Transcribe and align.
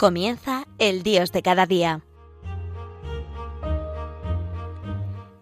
Comienza 0.00 0.64
el 0.78 1.02
Dios 1.02 1.30
de 1.30 1.42
cada 1.42 1.66
día. 1.66 2.00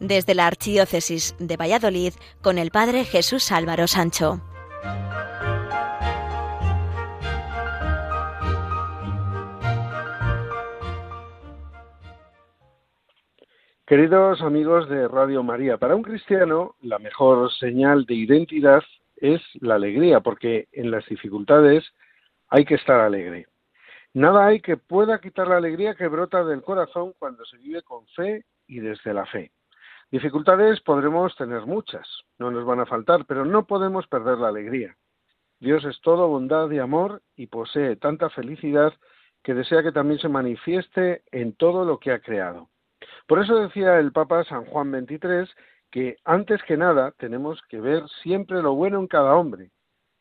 Desde 0.01 0.35
la 0.35 0.49
Archidiócesis 0.49 1.37
de 1.39 1.57
Valladolid 1.57 2.13
con 2.43 2.59
el 2.59 2.73
Padre 2.73 3.05
Jesús 3.05 3.53
Álvaro 3.53 3.87
Sancho. 3.87 4.41
Queridos 13.87 14.43
amigos 14.43 14.89
de 14.89 15.07
Radio 15.07 15.45
María, 15.45 15.77
para 15.77 15.95
un 15.95 16.03
cristiano 16.03 16.75
la 16.81 16.99
mejor 16.99 17.53
señal 17.53 18.07
de 18.07 18.15
identidad 18.15 18.83
es 19.19 19.41
la 19.61 19.77
alegría, 19.77 20.19
porque 20.19 20.67
en 20.73 20.91
las 20.91 21.07
dificultades 21.07 21.85
hay 22.49 22.65
que 22.65 22.75
estar 22.75 22.99
alegre. 22.99 23.47
Nada 24.19 24.47
hay 24.47 24.61
que 24.61 24.77
pueda 24.77 25.21
quitar 25.21 25.47
la 25.47 25.59
alegría 25.59 25.95
que 25.95 26.09
brota 26.09 26.43
del 26.43 26.61
corazón 26.63 27.15
cuando 27.21 27.45
se 27.45 27.57
vive 27.57 27.83
con 27.83 28.05
fe 28.09 28.45
y 28.67 28.81
desde 28.81 29.15
la 29.15 29.25
fe. 29.27 29.53
Dificultades 30.11 30.81
podremos 30.81 31.37
tener 31.37 31.67
muchas, 31.67 32.05
no 32.37 32.51
nos 32.51 32.65
van 32.65 32.81
a 32.81 32.87
faltar, 32.87 33.27
pero 33.27 33.45
no 33.45 33.65
podemos 33.69 34.09
perder 34.09 34.39
la 34.39 34.49
alegría. 34.49 34.97
Dios 35.61 35.85
es 35.85 36.01
todo 36.01 36.27
bondad 36.27 36.69
y 36.69 36.81
amor 36.81 37.23
y 37.37 37.47
posee 37.47 37.95
tanta 37.95 38.29
felicidad 38.31 38.93
que 39.45 39.55
desea 39.55 39.85
que 39.85 39.93
también 39.93 40.19
se 40.19 40.29
manifieste 40.29 41.23
en 41.31 41.53
todo 41.53 41.85
lo 41.85 42.01
que 42.01 42.11
ha 42.11 42.19
creado. 42.19 42.71
Por 43.29 43.41
eso 43.41 43.55
decía 43.55 44.01
el 44.01 44.11
Papa 44.11 44.43
San 44.43 44.65
Juan 44.65 44.91
XXIII 44.91 45.47
que 45.93 46.17
antes 46.25 46.61
que 46.65 46.77
nada 46.77 47.13
tenemos 47.19 47.63
que 47.69 47.81
ver 47.81 48.03
siempre 48.25 48.63
lo 48.63 48.75
bueno 48.75 48.99
en 48.99 49.07
cada 49.07 49.37
hombre 49.37 49.71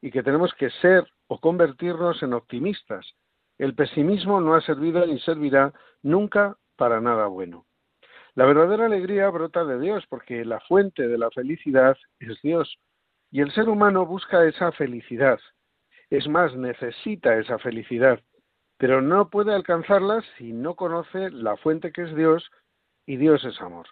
y 0.01 0.11
que 0.11 0.21
tenemos 0.21 0.53
que 0.53 0.69
ser 0.69 1.03
o 1.25 1.39
convertirnos 1.39 2.21
en 2.21 2.33
optimistas, 2.33 3.15
el 3.57 3.75
pesimismo 3.75 4.41
no 4.41 4.55
ha 4.55 4.61
servido 4.61 5.05
ni 5.05 5.19
servirá 5.19 5.73
nunca 6.03 6.57
para 6.75 7.01
nada 7.01 7.27
bueno. 7.27 7.65
La 8.35 8.45
verdadera 8.45 8.85
alegría 8.85 9.29
brota 9.29 9.65
de 9.65 9.79
Dios 9.79 10.05
porque 10.09 10.45
la 10.45 10.59
fuente 10.59 11.07
de 11.07 11.17
la 11.17 11.31
felicidad 11.31 11.97
es 12.19 12.39
Dios 12.41 12.77
y 13.31 13.41
el 13.41 13.51
ser 13.51 13.67
humano 13.67 14.05
busca 14.05 14.45
esa 14.45 14.71
felicidad. 14.71 15.39
Es 16.09 16.27
más, 16.27 16.55
necesita 16.55 17.35
esa 17.37 17.57
felicidad, 17.57 18.21
pero 18.77 19.01
no 19.01 19.29
puede 19.29 19.53
alcanzarla 19.53 20.23
si 20.37 20.53
no 20.53 20.75
conoce 20.75 21.31
la 21.31 21.57
fuente 21.57 21.91
que 21.91 22.03
es 22.03 22.15
Dios 22.15 22.49
y 23.05 23.17
Dios 23.17 23.43
es 23.43 23.59
amor. 23.59 23.87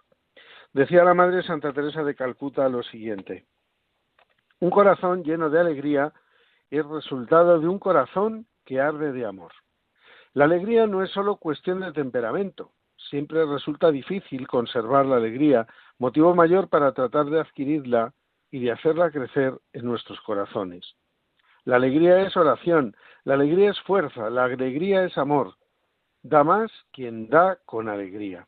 Decía 0.73 1.03
la 1.03 1.13
Madre 1.13 1.41
Santa 1.41 1.73
Teresa 1.73 2.03
de 2.03 2.15
Calcuta 2.15 2.69
lo 2.69 2.83
siguiente, 2.83 3.45
un 4.59 4.69
corazón 4.69 5.23
lleno 5.23 5.49
de 5.49 5.59
alegría 5.59 6.13
es 6.69 6.85
resultado 6.85 7.59
de 7.59 7.67
un 7.67 7.79
corazón 7.79 8.47
que 8.65 8.81
arde 8.81 9.11
de 9.11 9.25
amor. 9.25 9.51
La 10.33 10.45
alegría 10.45 10.87
no 10.87 11.03
es 11.03 11.11
solo 11.11 11.37
cuestión 11.37 11.79
de 11.79 11.93
temperamento. 11.93 12.71
Siempre 13.09 13.45
resulta 13.45 13.91
difícil 13.91 14.47
conservar 14.47 15.05
la 15.05 15.17
alegría, 15.17 15.67
motivo 15.99 16.35
mayor 16.35 16.67
para 16.67 16.91
tratar 16.93 17.27
de 17.27 17.39
adquirirla 17.39 18.13
y 18.51 18.59
de 18.59 18.71
hacerla 18.71 19.11
crecer 19.11 19.53
en 19.73 19.85
nuestros 19.85 20.19
corazones. 20.21 20.95
La 21.63 21.77
alegría 21.77 22.21
es 22.21 22.35
oración, 22.35 22.95
la 23.23 23.35
alegría 23.35 23.71
es 23.71 23.79
fuerza, 23.81 24.29
la 24.29 24.45
alegría 24.45 25.03
es 25.05 25.17
amor. 25.17 25.55
Da 26.21 26.43
más 26.43 26.71
quien 26.91 27.29
da 27.29 27.57
con 27.65 27.87
alegría. 27.87 28.47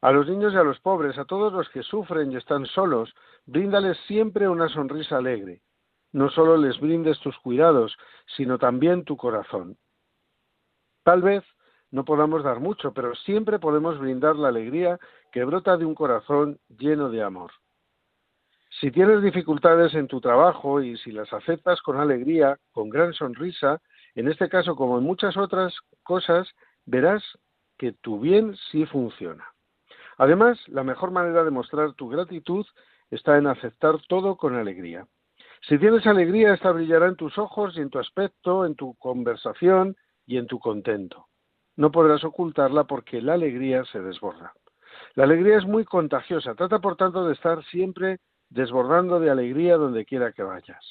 A 0.00 0.12
los 0.12 0.28
niños 0.28 0.54
y 0.54 0.56
a 0.56 0.62
los 0.62 0.80
pobres, 0.80 1.18
a 1.18 1.24
todos 1.26 1.52
los 1.52 1.68
que 1.68 1.82
sufren 1.82 2.32
y 2.32 2.36
están 2.36 2.64
solos, 2.66 3.14
bríndales 3.44 3.98
siempre 4.06 4.48
una 4.48 4.68
sonrisa 4.68 5.18
alegre 5.18 5.60
no 6.12 6.30
solo 6.30 6.56
les 6.56 6.78
brindes 6.80 7.18
tus 7.20 7.36
cuidados, 7.38 7.96
sino 8.36 8.58
también 8.58 9.04
tu 9.04 9.16
corazón. 9.16 9.76
Tal 11.02 11.22
vez 11.22 11.44
no 11.90 12.04
podamos 12.04 12.44
dar 12.44 12.60
mucho, 12.60 12.92
pero 12.92 13.14
siempre 13.14 13.58
podemos 13.58 13.98
brindar 13.98 14.36
la 14.36 14.48
alegría 14.48 14.98
que 15.32 15.44
brota 15.44 15.76
de 15.76 15.84
un 15.84 15.94
corazón 15.94 16.58
lleno 16.68 17.10
de 17.10 17.22
amor. 17.22 17.52
Si 18.80 18.90
tienes 18.92 19.22
dificultades 19.22 19.94
en 19.94 20.06
tu 20.06 20.20
trabajo 20.20 20.80
y 20.80 20.96
si 20.98 21.10
las 21.10 21.32
aceptas 21.32 21.82
con 21.82 21.98
alegría, 21.98 22.58
con 22.70 22.88
gran 22.88 23.12
sonrisa, 23.12 23.80
en 24.14 24.28
este 24.28 24.48
caso 24.48 24.76
como 24.76 24.98
en 24.98 25.04
muchas 25.04 25.36
otras 25.36 25.74
cosas, 26.04 26.48
verás 26.86 27.22
que 27.76 27.92
tu 27.92 28.20
bien 28.20 28.56
sí 28.70 28.86
funciona. 28.86 29.44
Además, 30.18 30.58
la 30.68 30.84
mejor 30.84 31.10
manera 31.10 31.42
de 31.44 31.50
mostrar 31.50 31.94
tu 31.94 32.08
gratitud 32.08 32.66
está 33.10 33.38
en 33.38 33.46
aceptar 33.46 33.96
todo 34.06 34.36
con 34.36 34.54
alegría. 34.54 35.06
Si 35.62 35.78
tienes 35.78 36.06
alegría, 36.06 36.54
esta 36.54 36.72
brillará 36.72 37.06
en 37.06 37.16
tus 37.16 37.36
ojos 37.38 37.76
y 37.76 37.80
en 37.80 37.90
tu 37.90 37.98
aspecto, 37.98 38.64
en 38.64 38.74
tu 38.74 38.94
conversación 38.94 39.96
y 40.26 40.38
en 40.38 40.46
tu 40.46 40.58
contento. 40.58 41.26
No 41.76 41.90
podrás 41.90 42.24
ocultarla 42.24 42.84
porque 42.84 43.20
la 43.20 43.34
alegría 43.34 43.84
se 43.84 44.00
desborda. 44.00 44.52
La 45.14 45.24
alegría 45.24 45.58
es 45.58 45.66
muy 45.66 45.84
contagiosa. 45.84 46.54
Trata, 46.54 46.78
por 46.78 46.96
tanto, 46.96 47.26
de 47.26 47.34
estar 47.34 47.62
siempre 47.64 48.18
desbordando 48.48 49.20
de 49.20 49.30
alegría 49.30 49.76
donde 49.76 50.04
quiera 50.04 50.32
que 50.32 50.42
vayas. 50.42 50.84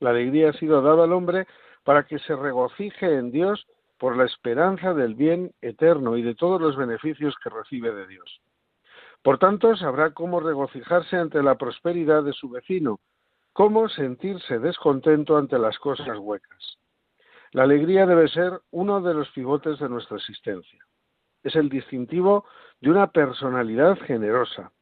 La 0.00 0.10
alegría 0.10 0.50
ha 0.50 0.52
sido 0.52 0.82
dada 0.82 1.04
al 1.04 1.12
hombre 1.12 1.46
para 1.82 2.04
que 2.04 2.18
se 2.20 2.36
regocije 2.36 3.14
en 3.14 3.30
Dios 3.30 3.66
por 3.98 4.16
la 4.16 4.24
esperanza 4.24 4.92
del 4.92 5.14
bien 5.14 5.52
eterno 5.60 6.16
y 6.16 6.22
de 6.22 6.34
todos 6.34 6.60
los 6.60 6.76
beneficios 6.76 7.34
que 7.42 7.50
recibe 7.50 7.92
de 7.92 8.06
Dios. 8.06 8.40
Por 9.22 9.38
tanto, 9.38 9.76
sabrá 9.76 10.10
cómo 10.10 10.40
regocijarse 10.40 11.16
ante 11.16 11.42
la 11.42 11.56
prosperidad 11.56 12.22
de 12.22 12.32
su 12.32 12.50
vecino, 12.50 13.00
cómo 13.54 13.88
sentirse 13.88 14.58
descontento 14.58 15.38
ante 15.38 15.58
las 15.58 15.78
cosas 15.78 16.18
huecas. 16.18 16.78
La 17.52 17.62
alegría 17.62 18.04
debe 18.04 18.26
ser 18.28 18.60
uno 18.72 19.00
de 19.00 19.14
los 19.14 19.30
pivotes 19.30 19.78
de 19.78 19.88
nuestra 19.88 20.16
existencia. 20.16 20.84
Es 21.44 21.54
el 21.54 21.68
distintivo 21.68 22.44
de 22.80 22.90
una 22.90 23.12
personalidad 23.12 23.96
generosa. 24.00 24.72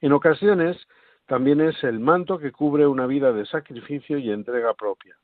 En 0.00 0.12
ocasiones, 0.12 0.78
también 1.26 1.60
es 1.60 1.84
el 1.84 2.00
manto 2.00 2.38
que 2.38 2.50
cubre 2.50 2.86
una 2.86 3.06
vida 3.06 3.30
de 3.32 3.44
sacrificio 3.44 4.16
y 4.16 4.30
entrega 4.30 4.72
propia. 4.72 5.14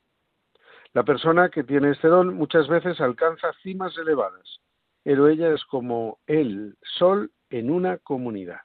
La 0.93 1.01
persona 1.03 1.49
que 1.49 1.63
tiene 1.63 1.89
este 1.89 2.07
don 2.07 2.35
muchas 2.35 2.67
veces 2.67 3.01
alcanza 3.01 3.51
cimas 3.63 3.97
elevadas, 3.97 4.59
pero 5.01 5.27
ella 5.27 5.51
es 5.51 5.65
como 5.65 6.19
el 6.27 6.77
sol 6.83 7.31
en 7.49 7.71
una 7.71 7.97
comunidad. 7.97 8.61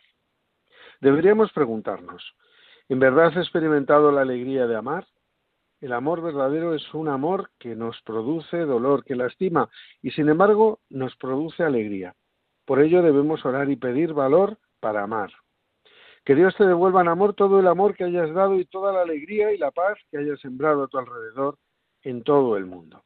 Deberíamos 1.00 1.53
preguntarnos, 1.53 2.34
¿En 2.88 2.99
verdad 2.99 3.26
has 3.26 3.37
experimentado 3.37 4.10
la 4.10 4.22
alegría 4.22 4.66
de 4.66 4.76
amar? 4.76 5.06
El 5.81 5.93
amor 5.93 6.22
verdadero 6.22 6.75
es 6.75 6.94
un 6.94 7.09
amor 7.09 7.50
que 7.59 7.76
nos 7.76 8.00
produce 8.03 8.59
dolor, 8.59 9.04
que 9.04 9.15
lastima 9.15 9.69
y 10.03 10.10
sin 10.10 10.28
embargo 10.28 10.81
nos 10.88 11.15
produce 11.16 11.62
alegría. 11.62 12.15
Por 12.65 12.81
ello 12.81 13.03
debemos 13.03 13.44
orar 13.44 13.71
y 13.71 13.76
pedir 13.76 14.12
valor 14.12 14.59
para 14.81 15.03
amar. 15.03 15.31
Que 16.25 16.34
Dios 16.34 16.56
te 16.56 16.66
devuelva 16.66 17.03
en 17.03 17.09
amor 17.09 17.34
todo 17.34 17.60
el 17.60 17.66
amor 17.66 17.94
que 17.94 18.04
hayas 18.04 18.32
dado 18.34 18.59
y 18.59 18.65
toda 18.65 18.93
la 18.93 19.03
alegría 19.03 19.53
y 19.53 19.59
la 19.59 19.70
paz 19.70 19.99
que 20.10 20.19
hayas 20.19 20.41
sembrado 20.41 20.82
a 20.82 20.88
tu 20.88 20.99
alrededor 20.99 21.59
en 22.03 22.22
todo 22.22 22.56
el 22.56 22.66
mundo. 22.66 23.05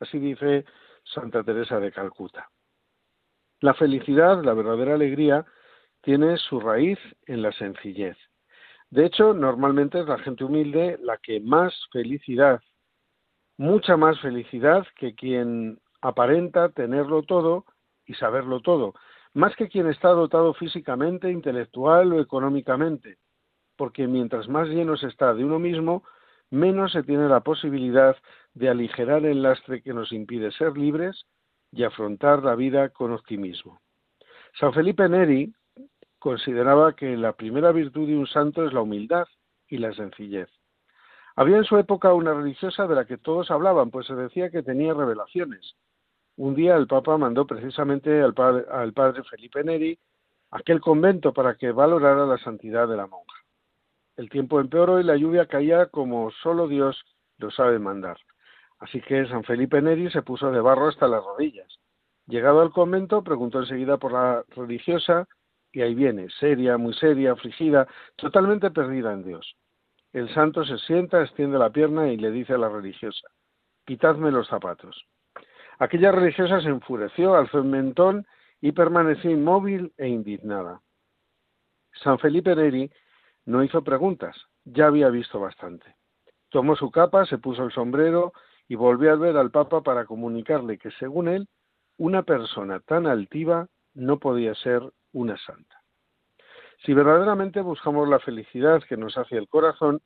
Así 0.00 0.18
dice 0.18 0.64
Santa 1.04 1.42
Teresa 1.44 1.80
de 1.80 1.92
Calcuta. 1.92 2.50
La 3.60 3.74
felicidad, 3.74 4.42
la 4.42 4.54
verdadera 4.54 4.94
alegría, 4.94 5.46
tiene 6.02 6.36
su 6.36 6.60
raíz 6.60 6.98
en 7.26 7.42
la 7.42 7.52
sencillez. 7.52 8.16
De 8.92 9.06
hecho, 9.06 9.32
normalmente 9.32 10.00
es 10.00 10.06
la 10.06 10.18
gente 10.18 10.44
humilde 10.44 10.98
la 11.02 11.16
que 11.16 11.40
más 11.40 11.72
felicidad, 11.92 12.60
mucha 13.56 13.96
más 13.96 14.20
felicidad 14.20 14.86
que 14.96 15.14
quien 15.14 15.80
aparenta 16.02 16.68
tenerlo 16.68 17.22
todo 17.22 17.64
y 18.04 18.12
saberlo 18.12 18.60
todo, 18.60 18.92
más 19.32 19.56
que 19.56 19.70
quien 19.70 19.88
está 19.88 20.10
dotado 20.10 20.52
físicamente, 20.52 21.30
intelectual 21.30 22.12
o 22.12 22.20
económicamente, 22.20 23.16
porque 23.78 24.06
mientras 24.06 24.46
más 24.46 24.68
lleno 24.68 24.98
se 24.98 25.06
está 25.06 25.32
de 25.32 25.42
uno 25.42 25.58
mismo, 25.58 26.04
menos 26.50 26.92
se 26.92 27.02
tiene 27.02 27.30
la 27.30 27.40
posibilidad 27.40 28.14
de 28.52 28.68
aligerar 28.68 29.24
el 29.24 29.40
lastre 29.40 29.80
que 29.80 29.94
nos 29.94 30.12
impide 30.12 30.52
ser 30.52 30.76
libres 30.76 31.24
y 31.70 31.84
afrontar 31.84 32.42
la 32.42 32.54
vida 32.56 32.90
con 32.90 33.12
optimismo. 33.12 33.80
San 34.60 34.74
Felipe 34.74 35.08
Neri, 35.08 35.50
consideraba 36.22 36.94
que 36.94 37.16
la 37.16 37.32
primera 37.32 37.72
virtud 37.72 38.06
de 38.06 38.16
un 38.16 38.28
santo 38.28 38.64
es 38.64 38.72
la 38.72 38.82
humildad 38.82 39.26
y 39.66 39.78
la 39.78 39.92
sencillez. 39.92 40.48
Había 41.34 41.56
en 41.56 41.64
su 41.64 41.76
época 41.78 42.14
una 42.14 42.32
religiosa 42.32 42.86
de 42.86 42.94
la 42.94 43.06
que 43.06 43.18
todos 43.18 43.50
hablaban, 43.50 43.90
pues 43.90 44.06
se 44.06 44.14
decía 44.14 44.48
que 44.48 44.62
tenía 44.62 44.94
revelaciones. 44.94 45.74
Un 46.36 46.54
día 46.54 46.76
el 46.76 46.86
Papa 46.86 47.18
mandó 47.18 47.44
precisamente 47.44 48.22
al 48.22 48.34
padre, 48.34 48.66
al 48.70 48.92
padre 48.92 49.24
Felipe 49.24 49.64
Neri 49.64 49.98
aquel 50.52 50.80
convento 50.80 51.32
para 51.32 51.56
que 51.56 51.72
valorara 51.72 52.24
la 52.24 52.38
santidad 52.38 52.86
de 52.86 52.96
la 52.96 53.08
monja. 53.08 53.38
El 54.16 54.30
tiempo 54.30 54.60
empeoró 54.60 55.00
y 55.00 55.04
la 55.04 55.16
lluvia 55.16 55.46
caía 55.46 55.86
como 55.86 56.30
solo 56.30 56.68
Dios 56.68 57.02
lo 57.38 57.50
sabe 57.50 57.80
mandar. 57.80 58.18
Así 58.78 59.00
que 59.00 59.26
San 59.26 59.42
Felipe 59.42 59.82
Neri 59.82 60.08
se 60.12 60.22
puso 60.22 60.52
de 60.52 60.60
barro 60.60 60.86
hasta 60.86 61.08
las 61.08 61.24
rodillas. 61.24 61.80
Llegado 62.28 62.60
al 62.60 62.70
convento, 62.70 63.24
preguntó 63.24 63.58
enseguida 63.58 63.96
por 63.96 64.12
la 64.12 64.44
religiosa 64.50 65.26
y 65.72 65.80
ahí 65.80 65.94
viene, 65.94 66.28
seria, 66.38 66.76
muy 66.76 66.94
seria, 66.94 67.32
afligida, 67.32 67.88
totalmente 68.16 68.70
perdida 68.70 69.12
en 69.12 69.24
Dios. 69.24 69.56
El 70.12 70.32
santo 70.34 70.64
se 70.64 70.76
sienta, 70.78 71.22
extiende 71.22 71.58
la 71.58 71.70
pierna 71.70 72.08
y 72.08 72.18
le 72.18 72.30
dice 72.30 72.52
a 72.52 72.58
la 72.58 72.68
religiosa, 72.68 73.26
quitadme 73.86 74.30
los 74.30 74.48
zapatos. 74.48 75.06
Aquella 75.78 76.12
religiosa 76.12 76.60
se 76.60 76.68
enfureció, 76.68 77.34
alzó 77.34 77.58
el 77.58 77.64
mentón 77.64 78.26
y 78.60 78.72
permaneció 78.72 79.30
inmóvil 79.30 79.92
e 79.96 80.08
indignada. 80.08 80.80
San 81.94 82.18
Felipe 82.18 82.54
Neri 82.54 82.90
no 83.46 83.64
hizo 83.64 83.82
preguntas, 83.82 84.36
ya 84.64 84.86
había 84.86 85.08
visto 85.08 85.40
bastante. 85.40 85.96
Tomó 86.50 86.76
su 86.76 86.90
capa, 86.90 87.24
se 87.24 87.38
puso 87.38 87.64
el 87.64 87.72
sombrero 87.72 88.34
y 88.68 88.74
volvió 88.74 89.12
a 89.12 89.16
ver 89.16 89.36
al 89.36 89.50
Papa 89.50 89.82
para 89.82 90.04
comunicarle 90.04 90.78
que, 90.78 90.90
según 90.92 91.28
él, 91.28 91.48
una 91.96 92.22
persona 92.22 92.80
tan 92.80 93.06
altiva 93.06 93.68
no 93.94 94.18
podía 94.18 94.54
ser 94.54 94.82
una 95.12 95.36
santa. 95.38 95.82
Si 96.84 96.94
verdaderamente 96.94 97.60
buscamos 97.60 98.08
la 98.08 98.18
felicidad 98.18 98.82
que 98.88 98.96
nos 98.96 99.16
hace 99.16 99.36
el 99.36 99.48
corazón, 99.48 100.00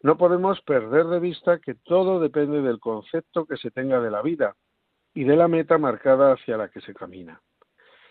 no 0.00 0.16
podemos 0.16 0.60
perder 0.62 1.06
de 1.06 1.20
vista 1.20 1.58
que 1.58 1.74
todo 1.74 2.20
depende 2.20 2.62
del 2.62 2.80
concepto 2.80 3.46
que 3.46 3.56
se 3.56 3.70
tenga 3.70 4.00
de 4.00 4.10
la 4.10 4.22
vida 4.22 4.56
y 5.14 5.24
de 5.24 5.36
la 5.36 5.48
meta 5.48 5.78
marcada 5.78 6.32
hacia 6.32 6.56
la 6.56 6.68
que 6.68 6.80
se 6.80 6.94
camina. 6.94 7.40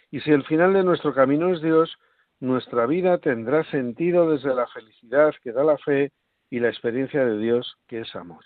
Y 0.10 0.22
si 0.22 0.32
el 0.32 0.44
final 0.46 0.74
de 0.74 0.84
nuestro 0.84 1.14
camino 1.14 1.54
es 1.54 1.62
Dios, 1.62 1.98
nuestra 2.40 2.86
vida 2.86 3.18
tendrá 3.18 3.64
sentido 3.72 4.30
desde 4.30 4.54
la 4.54 4.68
felicidad 4.68 5.34
que 5.42 5.52
da 5.52 5.64
la 5.64 5.78
fe 5.78 6.12
y 6.50 6.60
la 6.60 6.70
experiencia 6.70 7.26
de 7.26 7.38
Dios 7.38 7.78
que 7.88 8.02
es 8.02 8.16
amor. 8.16 8.44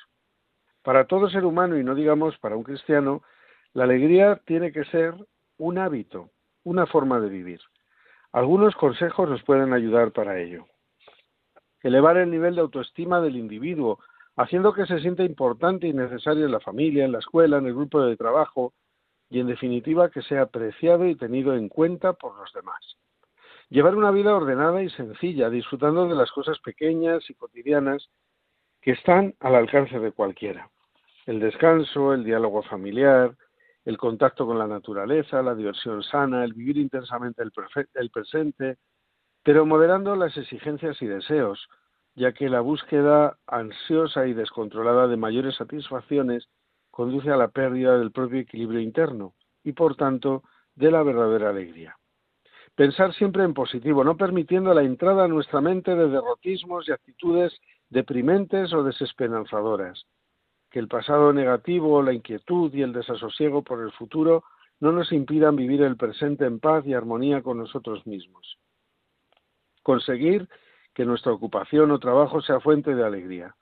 Para 0.81 1.07
todo 1.07 1.29
ser 1.29 1.43
humano 1.43 1.77
y 1.77 1.83
no 1.83 1.95
digamos 1.95 2.37
para 2.37 2.55
un 2.55 2.63
cristiano, 2.63 3.21
la 3.73 3.83
alegría 3.83 4.41
tiene 4.45 4.71
que 4.71 4.85
ser 4.85 5.13
un 5.57 5.77
hábito, 5.77 6.31
una 6.63 6.85
forma 6.85 7.19
de 7.19 7.29
vivir. 7.29 7.59
Algunos 8.31 8.75
consejos 8.75 9.29
nos 9.29 9.43
pueden 9.43 9.73
ayudar 9.73 10.11
para 10.11 10.39
ello. 10.39 10.65
Elevar 11.81 12.17
el 12.17 12.29
nivel 12.29 12.55
de 12.55 12.61
autoestima 12.61 13.21
del 13.21 13.37
individuo, 13.37 13.99
haciendo 14.35 14.73
que 14.73 14.85
se 14.85 14.99
sienta 14.99 15.23
importante 15.23 15.87
y 15.87 15.93
necesario 15.93 16.45
en 16.45 16.51
la 16.51 16.59
familia, 16.59 17.05
en 17.05 17.11
la 17.11 17.19
escuela, 17.19 17.57
en 17.57 17.67
el 17.67 17.73
grupo 17.73 18.01
de 18.01 18.17
trabajo 18.17 18.73
y, 19.29 19.39
en 19.39 19.47
definitiva, 19.47 20.09
que 20.09 20.21
sea 20.21 20.43
apreciado 20.43 21.05
y 21.05 21.15
tenido 21.15 21.55
en 21.55 21.69
cuenta 21.69 22.13
por 22.13 22.37
los 22.37 22.51
demás. 22.53 22.97
Llevar 23.69 23.95
una 23.95 24.11
vida 24.11 24.35
ordenada 24.35 24.81
y 24.81 24.89
sencilla, 24.89 25.49
disfrutando 25.49 26.07
de 26.07 26.15
las 26.15 26.31
cosas 26.31 26.59
pequeñas 26.59 27.29
y 27.29 27.33
cotidianas 27.33 28.09
que 28.81 28.91
están 28.91 29.35
al 29.39 29.55
alcance 29.55 29.99
de 29.99 30.11
cualquiera. 30.11 30.69
El 31.25 31.39
descanso, 31.39 32.13
el 32.13 32.23
diálogo 32.23 32.63
familiar, 32.63 33.35
el 33.87 33.97
contacto 33.97 34.45
con 34.45 34.59
la 34.59 34.67
naturaleza, 34.67 35.41
la 35.41 35.55
diversión 35.55 36.03
sana, 36.03 36.43
el 36.43 36.51
vivir 36.51 36.75
intensamente 36.75 37.41
el, 37.41 38.09
presente, 38.11 38.79
pero 39.43 39.65
moderando 39.65 40.13
las 40.17 40.35
exigencias 40.35 41.01
y 41.01 41.05
deseos, 41.05 41.69
ya 42.13 42.33
que 42.33 42.49
la 42.49 42.59
búsqueda 42.59 43.37
ansiosa 43.47 44.27
y 44.27 44.33
descontrolada 44.33 45.07
de 45.07 45.15
mayores 45.15 45.55
satisfacciones 45.55 46.49
conduce 46.91 47.31
a 47.31 47.37
la 47.37 47.47
pérdida 47.47 47.97
del 47.97 48.11
propio 48.11 48.41
equilibrio 48.41 48.81
interno 48.81 49.35
y, 49.63 49.71
por 49.71 49.95
tanto, 49.95 50.43
de 50.75 50.91
la 50.91 51.01
verdadera 51.01 51.51
alegría. 51.51 51.95
Pensar 52.75 53.13
siempre 53.13 53.45
en 53.45 53.53
positivo, 53.53 54.03
no 54.03 54.17
permitiendo 54.17 54.73
la 54.73 54.83
entrada 54.83 55.23
a 55.23 55.29
nuestra 55.29 55.61
mente 55.61 55.95
de 55.95 56.09
derrotismos 56.09 56.89
y 56.89 56.91
actitudes 56.91 57.57
deprimentes 57.89 58.73
o 58.73 58.83
desesperanzadoras 58.83 60.05
el 60.77 60.87
pasado 60.87 61.33
negativo, 61.33 62.01
la 62.01 62.13
inquietud 62.13 62.73
y 62.73 62.81
el 62.81 62.93
desasosiego 62.93 63.63
por 63.63 63.81
el 63.81 63.91
futuro 63.91 64.43
no 64.79 64.91
nos 64.91 65.11
impidan 65.11 65.55
vivir 65.55 65.81
el 65.81 65.97
presente 65.97 66.45
en 66.45 66.59
paz 66.59 66.85
y 66.85 66.93
armonía 66.93 67.41
con 67.41 67.57
nosotros 67.57 68.05
mismos. 68.05 68.57
Conseguir 69.81 70.47
que 70.93 71.05
nuestra 71.05 71.31
ocupación 71.31 71.91
o 71.91 71.99
trabajo 71.99 72.41
sea 72.41 72.59
fuente 72.59 72.95
de 72.95 73.05
alegría. 73.05 73.55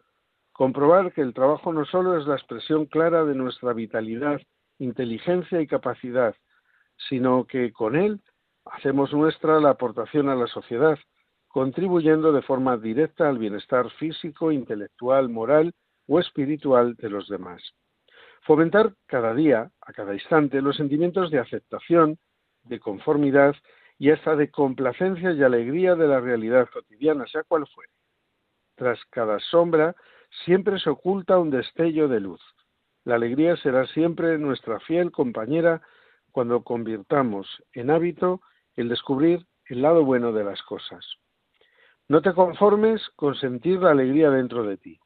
Comprobar 0.51 1.13
que 1.13 1.21
el 1.21 1.33
trabajo 1.33 1.73
no 1.73 1.85
solo 1.85 2.17
es 2.17 2.25
la 2.27 2.35
expresión 2.35 2.85
clara 2.85 3.25
de 3.25 3.35
nuestra 3.35 3.73
vitalidad, 3.73 4.41
inteligencia 4.79 5.61
y 5.61 5.67
capacidad, 5.67 6.35
sino 7.09 7.45
que 7.45 7.71
con 7.73 7.95
él 7.95 8.21
hacemos 8.65 9.13
nuestra 9.13 9.59
la 9.59 9.71
aportación 9.71 10.29
a 10.29 10.35
la 10.35 10.47
sociedad, 10.47 10.97
contribuyendo 11.47 12.31
de 12.31 12.41
forma 12.41 12.77
directa 12.77 13.29
al 13.29 13.37
bienestar 13.37 13.89
físico, 13.91 14.51
intelectual, 14.51 15.29
moral 15.29 15.73
o 16.07 16.19
espiritual 16.19 16.95
de 16.95 17.09
los 17.09 17.27
demás. 17.27 17.61
Fomentar 18.41 18.93
cada 19.07 19.33
día, 19.33 19.71
a 19.81 19.93
cada 19.93 20.13
instante, 20.13 20.61
los 20.61 20.75
sentimientos 20.75 21.31
de 21.31 21.39
aceptación, 21.39 22.17
de 22.63 22.79
conformidad 22.79 23.55
y 23.97 24.11
hasta 24.11 24.35
de 24.35 24.51
complacencia 24.51 25.31
y 25.31 25.43
alegría 25.43 25.95
de 25.95 26.07
la 26.07 26.19
realidad 26.19 26.69
cotidiana, 26.71 27.25
sea 27.27 27.43
cual 27.43 27.65
fuere. 27.67 27.91
Tras 28.75 28.99
cada 29.09 29.39
sombra 29.39 29.95
siempre 30.43 30.79
se 30.79 30.89
oculta 30.89 31.39
un 31.39 31.49
destello 31.49 32.07
de 32.07 32.19
luz. 32.19 32.41
La 33.03 33.15
alegría 33.15 33.55
será 33.57 33.85
siempre 33.87 34.37
nuestra 34.37 34.79
fiel 34.81 35.11
compañera 35.11 35.81
cuando 36.31 36.63
convirtamos 36.63 37.47
en 37.73 37.89
hábito 37.89 38.41
el 38.75 38.89
descubrir 38.89 39.45
el 39.65 39.81
lado 39.81 40.03
bueno 40.03 40.33
de 40.33 40.43
las 40.43 40.61
cosas. 40.63 41.05
No 42.07 42.21
te 42.21 42.33
conformes 42.33 43.01
con 43.15 43.35
sentir 43.35 43.79
la 43.79 43.91
alegría 43.91 44.29
dentro 44.29 44.63
de 44.63 44.77
ti. 44.77 44.99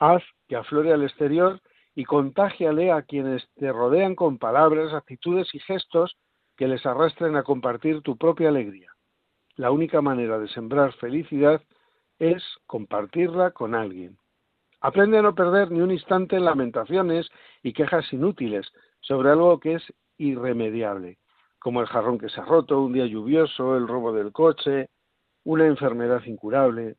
Haz 0.00 0.22
que 0.48 0.56
aflore 0.56 0.92
al 0.92 1.02
exterior 1.02 1.60
y 1.94 2.04
contágiale 2.04 2.90
a 2.90 3.02
quienes 3.02 3.46
te 3.56 3.70
rodean 3.70 4.14
con 4.14 4.38
palabras, 4.38 4.94
actitudes 4.94 5.54
y 5.54 5.60
gestos 5.60 6.16
que 6.56 6.66
les 6.66 6.84
arrastren 6.86 7.36
a 7.36 7.42
compartir 7.42 8.00
tu 8.00 8.16
propia 8.16 8.48
alegría. 8.48 8.90
La 9.56 9.70
única 9.70 10.00
manera 10.00 10.38
de 10.38 10.48
sembrar 10.48 10.94
felicidad 10.94 11.62
es 12.18 12.42
compartirla 12.66 13.50
con 13.50 13.74
alguien. 13.74 14.16
Aprende 14.80 15.18
a 15.18 15.22
no 15.22 15.34
perder 15.34 15.70
ni 15.70 15.82
un 15.82 15.90
instante 15.90 16.36
en 16.36 16.46
lamentaciones 16.46 17.28
y 17.62 17.74
quejas 17.74 18.10
inútiles 18.12 18.72
sobre 19.00 19.30
algo 19.30 19.60
que 19.60 19.74
es 19.74 19.82
irremediable, 20.16 21.18
como 21.58 21.82
el 21.82 21.86
jarrón 21.86 22.18
que 22.18 22.30
se 22.30 22.40
ha 22.40 22.44
roto, 22.44 22.80
un 22.80 22.94
día 22.94 23.04
lluvioso, 23.04 23.76
el 23.76 23.86
robo 23.86 24.14
del 24.14 24.32
coche, 24.32 24.88
una 25.44 25.66
enfermedad 25.66 26.22
incurable, 26.24 26.96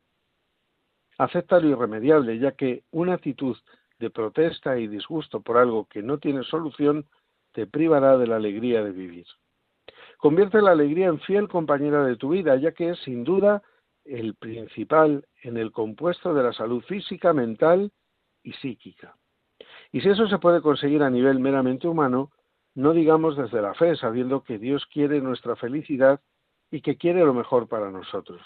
acepta 1.23 1.59
lo 1.59 1.69
irremediable, 1.69 2.39
ya 2.39 2.53
que 2.53 2.83
una 2.91 3.13
actitud 3.13 3.55
de 3.99 4.09
protesta 4.09 4.79
y 4.79 4.87
disgusto 4.87 5.41
por 5.41 5.57
algo 5.57 5.85
que 5.85 6.01
no 6.01 6.17
tiene 6.17 6.43
solución 6.43 7.05
te 7.51 7.67
privará 7.67 8.17
de 8.17 8.25
la 8.25 8.37
alegría 8.37 8.83
de 8.83 8.91
vivir. 8.91 9.27
Convierte 10.17 10.61
la 10.61 10.71
alegría 10.71 11.07
en 11.07 11.19
fiel 11.19 11.47
compañera 11.47 12.03
de 12.05 12.15
tu 12.15 12.29
vida, 12.29 12.55
ya 12.55 12.71
que 12.71 12.89
es 12.89 12.99
sin 12.99 13.23
duda 13.23 13.61
el 14.03 14.33
principal 14.33 15.27
en 15.43 15.57
el 15.57 15.71
compuesto 15.71 16.33
de 16.33 16.41
la 16.41 16.53
salud 16.53 16.83
física, 16.83 17.33
mental 17.33 17.91
y 18.41 18.53
psíquica. 18.53 19.15
Y 19.91 20.01
si 20.01 20.09
eso 20.09 20.27
se 20.27 20.39
puede 20.39 20.61
conseguir 20.61 21.03
a 21.03 21.11
nivel 21.11 21.39
meramente 21.39 21.87
humano, 21.87 22.31
no 22.73 22.93
digamos 22.93 23.37
desde 23.37 23.61
la 23.61 23.75
fe, 23.75 23.95
sabiendo 23.95 24.43
que 24.43 24.57
Dios 24.57 24.87
quiere 24.87 25.21
nuestra 25.21 25.55
felicidad 25.55 26.19
y 26.71 26.81
que 26.81 26.97
quiere 26.97 27.23
lo 27.23 27.33
mejor 27.35 27.67
para 27.67 27.91
nosotros. 27.91 28.41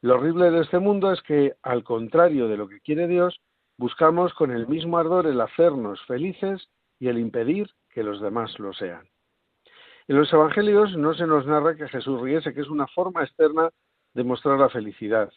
Lo 0.00 0.14
horrible 0.14 0.50
de 0.50 0.60
este 0.60 0.78
mundo 0.78 1.12
es 1.12 1.20
que, 1.22 1.54
al 1.62 1.82
contrario 1.82 2.46
de 2.46 2.56
lo 2.56 2.68
que 2.68 2.80
quiere 2.80 3.08
Dios, 3.08 3.40
buscamos 3.76 4.32
con 4.34 4.52
el 4.52 4.68
mismo 4.68 4.98
ardor 4.98 5.26
el 5.26 5.40
hacernos 5.40 6.00
felices 6.06 6.68
y 7.00 7.08
el 7.08 7.18
impedir 7.18 7.68
que 7.90 8.04
los 8.04 8.20
demás 8.20 8.58
lo 8.58 8.72
sean. 8.72 9.08
En 10.06 10.16
los 10.16 10.32
Evangelios 10.32 10.96
no 10.96 11.14
se 11.14 11.26
nos 11.26 11.46
narra 11.46 11.74
que 11.74 11.88
Jesús 11.88 12.20
riese, 12.20 12.54
que 12.54 12.60
es 12.60 12.68
una 12.68 12.86
forma 12.86 13.24
externa 13.24 13.70
de 14.14 14.24
mostrar 14.24 14.58
la 14.58 14.68
felicidad, 14.68 15.32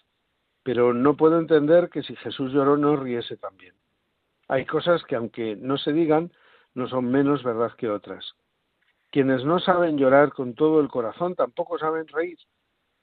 pero 0.64 0.94
no 0.94 1.18
puedo 1.18 1.40
entender 1.40 1.90
que 1.90 2.04
si 2.04 2.16
Jesús 2.16 2.52
lloró 2.52 2.78
no 2.78 2.96
riese 2.96 3.38
también. 3.38 3.76
Hay 4.48 4.66
cosas 4.66 5.04
que 5.06 5.16
aunque 5.16 5.56
no 5.56 5.78
se 5.78 5.92
digan, 5.92 6.32
no 6.76 6.88
son 6.88 7.10
menos 7.10 7.44
verdad 7.44 7.74
que 7.78 7.90
otras. 7.90 8.34
Quienes 9.10 9.44
no 9.44 9.60
saben 9.60 9.98
llorar 9.98 10.32
con 10.32 10.54
todo 10.54 10.80
el 10.80 10.88
corazón 10.88 11.36
tampoco 11.36 11.78
saben 11.78 12.08
reír, 12.08 12.38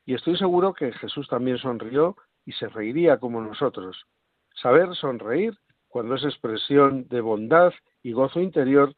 y 0.09 0.15
estoy 0.15 0.39
seguro 0.39 0.73
que 0.73 0.91
Jesús 0.93 1.29
también 1.29 1.59
sonrió 1.59 2.17
y 2.47 2.53
se 2.53 2.67
reiría 2.69 3.19
como 3.19 3.43
nosotros. 3.43 4.07
Saber 4.55 4.95
sonreír, 4.95 5.55
cuando 5.87 6.15
es 6.15 6.25
expresión 6.25 7.07
de 7.09 7.21
bondad 7.21 7.75
y 8.03 8.13
gozo 8.13 8.41
interior, 8.41 8.95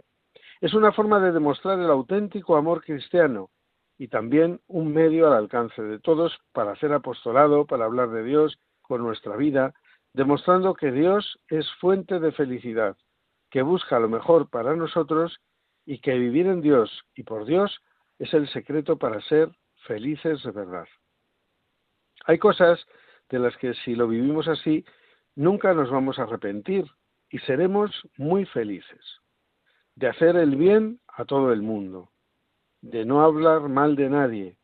es 0.60 0.72
una 0.72 0.92
forma 0.92 1.18
de 1.18 1.32
demostrar 1.32 1.80
el 1.80 1.90
auténtico 1.90 2.54
amor 2.54 2.84
cristiano 2.84 3.50
y 3.98 4.06
también 4.06 4.60
un 4.68 4.94
medio 4.94 5.26
al 5.26 5.32
alcance 5.32 5.82
de 5.82 5.98
todos 5.98 6.38
para 6.52 6.70
hacer 6.70 6.92
apostolado, 6.92 7.66
para 7.66 7.86
hablar 7.86 8.10
de 8.10 8.22
Dios 8.22 8.56
con 8.80 9.02
nuestra 9.02 9.34
vida, 9.34 9.74
demostrando 10.12 10.74
que 10.74 10.92
Dios 10.92 11.40
es 11.48 11.68
fuente 11.80 12.20
de 12.20 12.30
felicidad, 12.30 12.96
que 13.50 13.62
busca 13.62 13.98
lo 13.98 14.08
mejor 14.08 14.48
para 14.48 14.76
nosotros 14.76 15.40
y 15.84 15.98
que 15.98 16.16
vivir 16.16 16.46
en 16.46 16.60
Dios 16.60 17.02
y 17.16 17.24
por 17.24 17.46
Dios 17.46 17.80
es 18.20 18.32
el 18.32 18.48
secreto 18.50 18.96
para 18.96 19.20
ser 19.22 19.50
felices 19.88 20.40
de 20.44 20.52
verdad. 20.52 20.86
Hay 22.26 22.38
cosas 22.38 22.84
de 23.28 23.38
las 23.38 23.56
que 23.56 23.74
si 23.74 23.94
lo 23.94 24.08
vivimos 24.08 24.48
así, 24.48 24.84
nunca 25.34 25.72
nos 25.74 25.90
vamos 25.90 26.18
a 26.18 26.22
arrepentir 26.24 26.84
y 27.30 27.38
seremos 27.40 27.90
muy 28.16 28.44
felices. 28.46 29.20
De 29.94 30.08
hacer 30.08 30.36
el 30.36 30.56
bien 30.56 31.00
a 31.08 31.24
todo 31.24 31.52
el 31.52 31.62
mundo, 31.62 32.10
de 32.80 33.04
no 33.04 33.22
hablar 33.22 33.68
mal 33.68 33.96
de 33.96 34.08
nadie, 34.08 34.56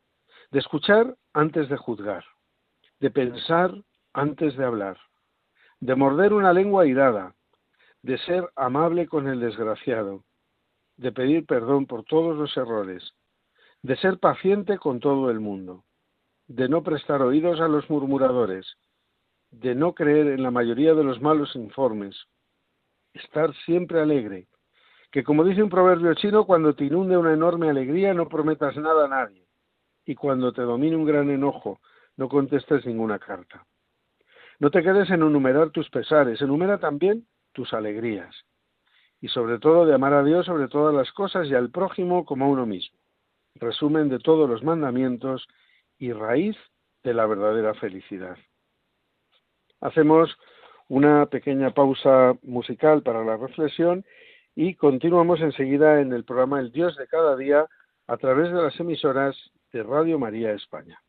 de 0.51 0.59
escuchar 0.59 1.15
antes 1.33 1.69
de 1.69 1.77
juzgar, 1.77 2.25
de 2.99 3.11
pensar 3.11 3.71
antes 4.13 4.55
de 4.57 4.65
hablar, 4.65 4.97
de 5.79 5.95
morder 5.95 6.33
una 6.33 6.53
lengua 6.53 6.85
irada, 6.85 7.35
de 8.01 8.17
ser 8.19 8.49
amable 8.55 9.07
con 9.07 9.27
el 9.27 9.39
desgraciado, 9.39 10.23
de 10.95 11.11
pedir 11.11 11.45
perdón 11.45 11.85
por 11.85 12.03
todos 12.03 12.35
los 12.35 12.55
errores, 12.57 13.13
de 13.83 13.95
ser 13.97 14.19
paciente 14.19 14.77
con 14.77 14.99
todo 14.99 15.29
el 15.29 15.39
mundo, 15.39 15.85
de 16.47 16.69
no 16.69 16.83
prestar 16.83 17.21
oídos 17.21 17.59
a 17.59 17.67
los 17.67 17.89
murmuradores, 17.89 18.77
de 19.51 19.75
no 19.75 19.93
creer 19.93 20.27
en 20.27 20.43
la 20.43 20.51
mayoría 20.51 20.93
de 20.93 21.03
los 21.03 21.21
malos 21.21 21.55
informes, 21.55 22.15
estar 23.13 23.53
siempre 23.65 24.01
alegre, 24.01 24.47
que 25.11 25.23
como 25.23 25.43
dice 25.43 25.63
un 25.63 25.69
proverbio 25.69 26.13
chino, 26.13 26.45
cuando 26.45 26.73
te 26.73 26.85
inunde 26.85 27.17
una 27.17 27.33
enorme 27.33 27.69
alegría 27.69 28.13
no 28.13 28.27
prometas 28.27 28.75
nada 28.77 29.05
a 29.05 29.09
nadie, 29.09 29.45
y 30.05 30.15
cuando 30.15 30.53
te 30.53 30.61
domine 30.61 30.95
un 30.95 31.05
gran 31.05 31.29
enojo 31.29 31.79
no 32.15 32.29
contestes 32.29 32.85
ninguna 32.85 33.19
carta. 33.19 33.65
No 34.59 34.71
te 34.71 34.81
quedes 34.81 35.09
en 35.09 35.21
enumerar 35.21 35.69
tus 35.69 35.89
pesares, 35.89 36.41
enumera 36.41 36.79
también 36.79 37.27
tus 37.53 37.73
alegrías, 37.73 38.35
y 39.21 39.27
sobre 39.27 39.59
todo 39.59 39.85
de 39.85 39.93
amar 39.93 40.13
a 40.13 40.23
Dios 40.23 40.45
sobre 40.45 40.67
todas 40.67 40.95
las 40.95 41.11
cosas 41.11 41.47
y 41.47 41.55
al 41.55 41.69
prójimo 41.71 42.25
como 42.25 42.45
a 42.45 42.49
uno 42.49 42.65
mismo. 42.65 42.97
Resumen 43.55 44.09
de 44.09 44.19
todos 44.19 44.49
los 44.49 44.63
mandamientos 44.63 45.47
y 45.97 46.11
raíz 46.13 46.55
de 47.03 47.13
la 47.13 47.25
verdadera 47.25 47.73
felicidad. 47.75 48.37
Hacemos 49.81 50.35
una 50.87 51.25
pequeña 51.27 51.71
pausa 51.71 52.35
musical 52.43 53.03
para 53.03 53.23
la 53.23 53.37
reflexión 53.37 54.05
y 54.55 54.75
continuamos 54.75 55.41
enseguida 55.41 56.01
en 56.01 56.13
el 56.13 56.23
programa 56.23 56.59
El 56.59 56.71
Dios 56.71 56.95
de 56.97 57.07
cada 57.07 57.35
día 57.35 57.67
a 58.07 58.17
través 58.17 58.51
de 58.51 58.61
las 58.61 58.79
emisoras 58.79 59.35
de 59.71 59.83
Radio 59.83 60.17
María 60.17 60.53
España. 60.53 60.99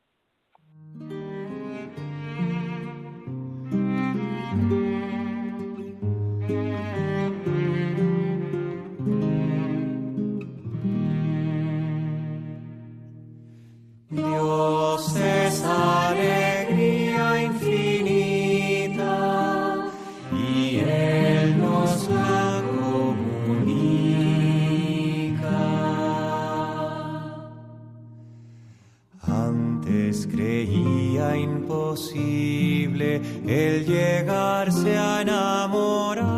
El 33.49 33.85
llegarse 33.87 34.99
a 34.99 35.23
enamorar 35.23 36.29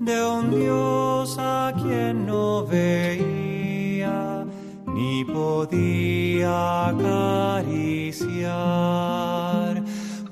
de 0.00 0.26
un 0.26 0.50
Dios 0.50 1.36
a 1.38 1.72
quien 1.80 2.26
no 2.26 2.66
veía 2.66 4.44
ni 4.86 5.24
podía 5.24 6.88
acariciar, 6.88 8.24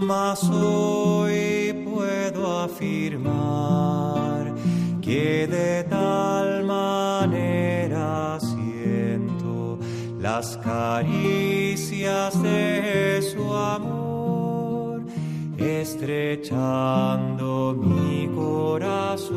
mas 0.00 0.42
hoy 0.50 1.72
puedo 1.84 2.62
afirmar 2.62 4.52
que 5.00 5.46
de 5.46 5.84
tal 5.84 6.64
manera 6.64 8.40
siento 8.40 9.78
las 10.18 10.56
caricias 10.56 12.42
de 12.42 13.22
su 13.22 13.54
amor 13.54 14.05
estrechando 15.58 17.74
mi 17.74 18.28
corazón. 18.34 19.36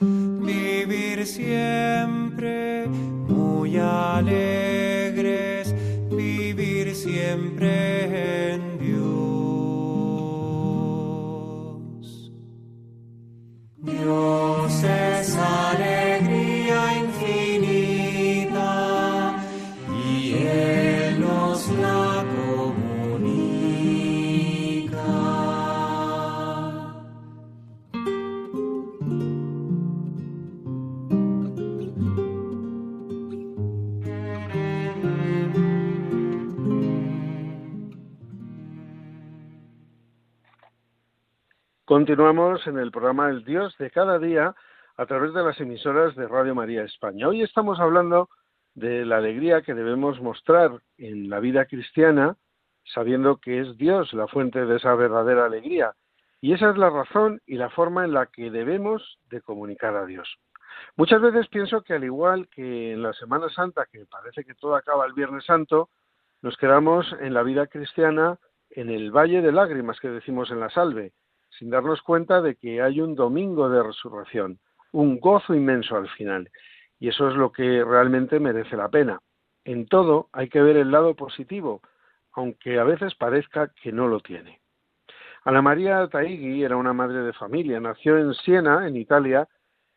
Vivir 0.00 1.26
siempre 1.26 2.86
muy 2.86 3.78
alegres, 3.78 4.65
Continuamos 42.06 42.64
en 42.68 42.78
el 42.78 42.92
programa 42.92 43.28
El 43.30 43.44
Dios 43.44 43.76
de 43.78 43.90
cada 43.90 44.20
día 44.20 44.54
a 44.96 45.06
través 45.06 45.34
de 45.34 45.42
las 45.42 45.60
emisoras 45.60 46.14
de 46.14 46.28
Radio 46.28 46.54
María 46.54 46.84
España. 46.84 47.26
Hoy 47.26 47.42
estamos 47.42 47.80
hablando 47.80 48.28
de 48.76 49.04
la 49.04 49.16
alegría 49.16 49.62
que 49.62 49.74
debemos 49.74 50.20
mostrar 50.20 50.70
en 50.98 51.28
la 51.28 51.40
vida 51.40 51.64
cristiana, 51.64 52.36
sabiendo 52.84 53.38
que 53.38 53.60
es 53.60 53.76
Dios 53.76 54.12
la 54.12 54.28
fuente 54.28 54.66
de 54.66 54.76
esa 54.76 54.94
verdadera 54.94 55.46
alegría. 55.46 55.94
Y 56.40 56.52
esa 56.52 56.70
es 56.70 56.76
la 56.76 56.90
razón 56.90 57.42
y 57.44 57.56
la 57.56 57.70
forma 57.70 58.04
en 58.04 58.12
la 58.12 58.26
que 58.26 58.52
debemos 58.52 59.18
de 59.28 59.40
comunicar 59.40 59.96
a 59.96 60.06
Dios. 60.06 60.32
Muchas 60.94 61.20
veces 61.20 61.48
pienso 61.48 61.82
que 61.82 61.94
al 61.94 62.04
igual 62.04 62.48
que 62.54 62.92
en 62.92 63.02
la 63.02 63.14
Semana 63.14 63.48
Santa, 63.48 63.84
que 63.90 64.06
parece 64.06 64.44
que 64.44 64.54
todo 64.54 64.76
acaba 64.76 65.06
el 65.06 65.12
Viernes 65.12 65.44
Santo, 65.44 65.88
nos 66.40 66.56
quedamos 66.56 67.12
en 67.18 67.34
la 67.34 67.42
vida 67.42 67.66
cristiana 67.66 68.38
en 68.70 68.90
el 68.90 69.10
Valle 69.10 69.42
de 69.42 69.50
Lágrimas 69.50 69.98
que 69.98 70.08
decimos 70.08 70.52
en 70.52 70.60
la 70.60 70.70
Salve, 70.70 71.12
sin 71.58 71.70
darnos 71.70 72.02
cuenta 72.02 72.40
de 72.40 72.56
que 72.56 72.82
hay 72.82 73.00
un 73.00 73.14
domingo 73.14 73.68
de 73.68 73.82
resurrección, 73.82 74.58
un 74.92 75.20
gozo 75.20 75.54
inmenso 75.54 75.96
al 75.96 76.08
final. 76.10 76.50
Y 76.98 77.08
eso 77.08 77.28
es 77.28 77.36
lo 77.36 77.52
que 77.52 77.84
realmente 77.84 78.40
merece 78.40 78.76
la 78.76 78.88
pena. 78.88 79.20
En 79.64 79.86
todo 79.86 80.28
hay 80.32 80.48
que 80.48 80.62
ver 80.62 80.76
el 80.76 80.90
lado 80.90 81.14
positivo, 81.14 81.82
aunque 82.32 82.78
a 82.78 82.84
veces 82.84 83.14
parezca 83.14 83.70
que 83.82 83.92
no 83.92 84.08
lo 84.08 84.20
tiene. 84.20 84.60
Ana 85.44 85.62
María 85.62 86.08
Taigui 86.08 86.64
era 86.64 86.76
una 86.76 86.92
madre 86.92 87.22
de 87.22 87.32
familia, 87.32 87.80
nació 87.80 88.18
en 88.18 88.34
Siena, 88.34 88.86
en 88.86 88.96
Italia, 88.96 89.48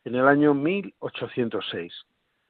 en 0.04 0.14
el 0.14 0.28
año 0.28 0.54
1806. 0.54 1.92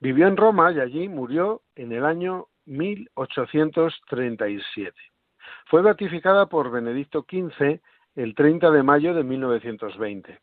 Vivió 0.01 0.27
en 0.27 0.37
Roma 0.37 0.73
y 0.73 0.81
allí 0.81 1.09
murió 1.09 1.63
en 1.75 1.93
el 1.93 2.05
año 2.05 2.49
1837. 2.67 4.95
Fue 5.67 5.83
beatificada 5.83 6.47
por 6.47 6.71
Benedicto 6.71 7.27
XV 7.29 7.81
el 8.15 8.35
30 8.35 8.71
de 8.71 8.83
mayo 8.83 9.15
de 9.15 9.25
1920. 9.25 10.39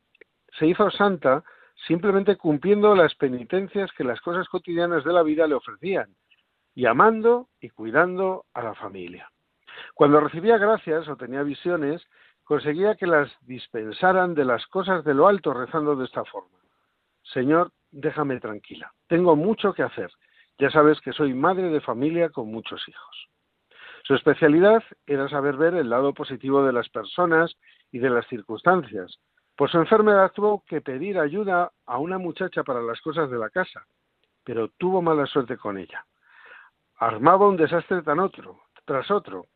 Se 0.57 0.67
hizo 0.67 0.89
santa 0.91 1.43
simplemente 1.85 2.35
cumpliendo 2.37 2.95
las 2.95 3.13
penitencias 3.15 3.91
que 3.91 4.03
las 4.03 4.19
cosas 4.21 4.47
cotidianas 4.49 5.03
de 5.03 5.13
la 5.13 5.23
vida 5.23 5.47
le 5.47 5.55
ofrecían 5.55 6.15
y 6.73 6.85
amando 6.85 7.49
y 7.59 7.69
cuidando 7.69 8.45
a 8.53 8.61
la 8.63 8.75
familia. 8.75 9.29
Cuando 9.93 10.19
recibía 10.19 10.57
gracias 10.57 11.07
o 11.07 11.15
tenía 11.15 11.43
visiones, 11.43 12.03
conseguía 12.43 12.95
que 12.95 13.07
las 13.07 13.31
dispensaran 13.41 14.33
de 14.33 14.45
las 14.45 14.65
cosas 14.67 15.03
de 15.03 15.13
lo 15.13 15.27
alto 15.27 15.53
rezando 15.53 15.95
de 15.95 16.05
esta 16.05 16.23
forma. 16.25 16.57
Señor, 17.33 17.71
déjame 17.91 18.39
tranquila. 18.39 18.91
Tengo 19.07 19.35
mucho 19.35 19.73
que 19.73 19.83
hacer. 19.83 20.09
Ya 20.57 20.71
sabes 20.71 20.99
que 21.01 21.13
soy 21.13 21.33
madre 21.33 21.69
de 21.69 21.81
familia 21.81 22.29
con 22.29 22.51
muchos 22.51 22.87
hijos. 22.87 23.27
Su 24.07 24.15
especialidad 24.15 24.81
era 25.05 25.27
saber 25.27 25.57
ver 25.57 25.73
el 25.73 25.89
lado 25.89 26.13
positivo 26.13 26.65
de 26.65 26.71
las 26.71 26.87
personas 26.87 27.53
y 27.91 27.99
de 27.99 28.09
las 28.09 28.25
circunstancias. 28.27 29.19
Por 29.57 29.69
su 29.69 29.79
enfermedad 29.79 30.31
tuvo 30.33 30.63
que 30.65 30.79
pedir 30.79 31.19
ayuda 31.19 31.73
a 31.85 31.97
una 31.97 32.17
muchacha 32.17 32.63
para 32.63 32.81
las 32.81 33.01
cosas 33.01 33.29
de 33.29 33.37
la 33.37 33.49
casa, 33.49 33.85
pero 34.45 34.69
tuvo 34.77 35.01
mala 35.01 35.25
suerte 35.25 35.57
con 35.57 35.77
ella. 35.77 36.05
Armaba 36.95 37.49
un 37.49 37.57
desastre 37.57 38.01
tras 38.85 39.11
otro. 39.11 39.47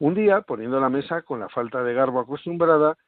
Un 0.00 0.14
día, 0.14 0.40
poniendo 0.40 0.80
la 0.80 0.88
mesa 0.88 1.22
con 1.22 1.38
la 1.38 1.48
falta 1.48 1.84
de 1.84 1.94
garbo 1.94 2.18
acostumbrada, 2.18 2.98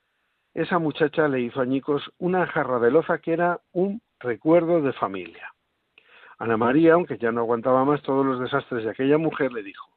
esa 0.55 0.79
muchacha 0.79 1.27
le 1.27 1.41
hizo 1.41 1.61
añicos 1.61 2.13
una 2.19 2.47
jarra 2.47 2.79
de 2.79 2.93
loza 2.93 3.19
que 3.19 3.33
era 3.33 3.59
un 3.73 4.01
recuerdo 4.21 4.81
de 4.81 4.93
familia. 4.93 5.53
Ana 6.39 6.57
María, 6.57 6.95
aunque 6.95 7.19
ya 7.19 7.33
no 7.33 7.41
aguantaba 7.41 7.85
más 7.85 8.01
todos 8.03 8.25
los 8.25 8.39
desastres 8.39 8.85
de 8.85 8.91
aquella 8.91 9.19
mujer, 9.19 9.53
le 9.53 9.65
dijo 9.65 9.92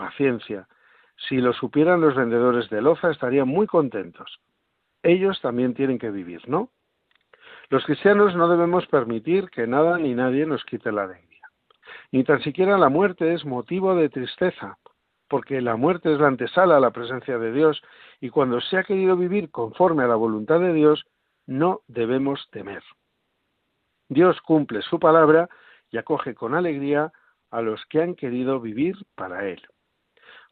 paciencia. 0.00 0.66
Si 1.28 1.36
lo 1.36 1.52
supieran 1.52 2.00
los 2.00 2.14
vendedores 2.14 2.70
de 2.70 2.80
loza 2.80 3.10
estarían 3.10 3.46
muy 3.46 3.66
contentos. 3.66 4.40
Ellos 5.02 5.38
también 5.42 5.74
tienen 5.74 5.98
que 5.98 6.10
vivir, 6.10 6.48
¿no? 6.48 6.70
Los 7.68 7.84
cristianos 7.84 8.34
no 8.34 8.48
debemos 8.48 8.86
permitir 8.86 9.50
que 9.50 9.66
nada 9.66 9.98
ni 9.98 10.14
nadie 10.14 10.46
nos 10.46 10.64
quite 10.64 10.90
la 10.90 11.04
alegría. 11.04 11.46
Ni 12.12 12.24
tan 12.24 12.40
siquiera 12.42 12.78
la 12.78 12.88
muerte 12.88 13.34
es 13.34 13.44
motivo 13.44 13.94
de 13.94 14.08
tristeza, 14.08 14.78
porque 15.28 15.60
la 15.60 15.76
muerte 15.76 16.12
es 16.12 16.18
la 16.18 16.28
antesala 16.28 16.78
a 16.78 16.80
la 16.80 16.90
presencia 16.90 17.38
de 17.38 17.52
Dios 17.52 17.82
y 18.20 18.30
cuando 18.30 18.60
se 18.60 18.78
ha 18.78 18.84
querido 18.84 19.16
vivir 19.16 19.50
conforme 19.50 20.04
a 20.04 20.08
la 20.08 20.16
voluntad 20.16 20.60
de 20.60 20.72
Dios, 20.72 21.04
no 21.46 21.82
debemos 21.88 22.48
temer. 22.50 22.82
Dios 24.08 24.40
cumple 24.40 24.80
su 24.82 24.98
palabra 24.98 25.48
y 25.90 25.98
acoge 25.98 26.34
con 26.34 26.54
alegría 26.54 27.12
a 27.50 27.60
los 27.60 27.84
que 27.86 28.00
han 28.00 28.14
querido 28.14 28.60
vivir 28.60 28.96
para 29.14 29.46
Él. 29.46 29.60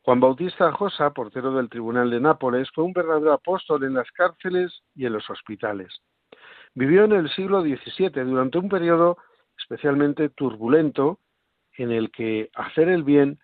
Juan 0.03 0.21
Bautista 0.21 0.73
Josa, 0.73 1.11
portero 1.11 1.53
del 1.53 1.69
Tribunal 1.69 2.11
de 2.11 2.21
Nápoles, 2.21 2.71
fue 2.75 2.85
un 2.85 2.93
verdadero 2.93 3.33
apóstol 3.33 3.85
en 3.85 3.95
las 3.95 4.11
cárceles 4.13 4.83
y 4.95 5.07
en 5.07 5.13
los 5.13 5.29
hospitales. 5.29 6.01
Vivió 6.75 7.05
en 7.05 7.13
el 7.13 7.31
siglo 7.31 7.61
XVII 7.63 8.11
durante 8.25 8.59
un 8.59 8.69
periodo 8.69 9.19
especialmente 9.59 10.29
turbulento 10.31 11.19
en 11.77 11.93
el 11.93 12.11
que 12.11 12.51
hacer 12.55 12.89
el 12.89 13.03
bien 13.03 13.39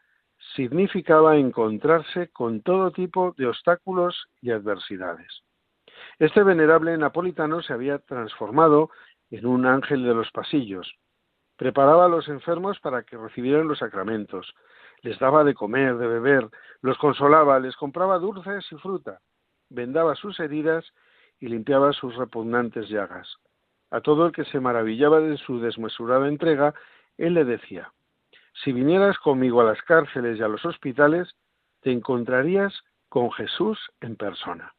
significaba 0.54 1.36
encontrarse 1.36 2.28
con 2.28 2.62
todo 2.62 2.92
tipo 2.92 3.34
de 3.36 3.46
obstáculos 3.46 4.26
y 4.40 4.50
adversidades. 4.50 5.42
Este 6.18 6.42
venerable 6.42 6.96
napolitano 6.96 7.62
se 7.62 7.72
había 7.72 7.98
transformado 7.98 8.90
en 9.30 9.46
un 9.46 9.66
ángel 9.66 10.04
de 10.04 10.14
los 10.14 10.30
pasillos. 10.30 10.94
Preparaba 11.56 12.06
a 12.06 12.08
los 12.08 12.28
enfermos 12.28 12.78
para 12.80 13.04
que 13.04 13.16
recibieran 13.16 13.68
los 13.68 13.78
sacramentos, 13.78 14.54
les 15.04 15.18
daba 15.18 15.44
de 15.44 15.54
comer, 15.54 15.98
de 15.98 16.06
beber, 16.06 16.48
los 16.80 16.96
consolaba, 16.96 17.60
les 17.60 17.76
compraba 17.76 18.18
dulces 18.18 18.64
y 18.72 18.76
fruta, 18.76 19.20
vendaba 19.68 20.14
sus 20.14 20.40
heridas 20.40 20.84
y 21.38 21.48
limpiaba 21.48 21.92
sus 21.92 22.16
repugnantes 22.16 22.88
llagas. 22.88 23.36
A 23.90 24.00
todo 24.00 24.26
el 24.26 24.32
que 24.32 24.46
se 24.46 24.60
maravillaba 24.60 25.20
de 25.20 25.36
su 25.36 25.60
desmesurada 25.60 26.26
entrega, 26.26 26.74
él 27.18 27.34
le 27.34 27.44
decía, 27.44 27.92
si 28.64 28.72
vinieras 28.72 29.18
conmigo 29.18 29.60
a 29.60 29.64
las 29.64 29.82
cárceles 29.82 30.38
y 30.38 30.42
a 30.42 30.48
los 30.48 30.64
hospitales, 30.64 31.34
te 31.82 31.92
encontrarías 31.92 32.72
con 33.10 33.30
Jesús 33.32 33.78
en 34.00 34.16
persona. 34.16 34.72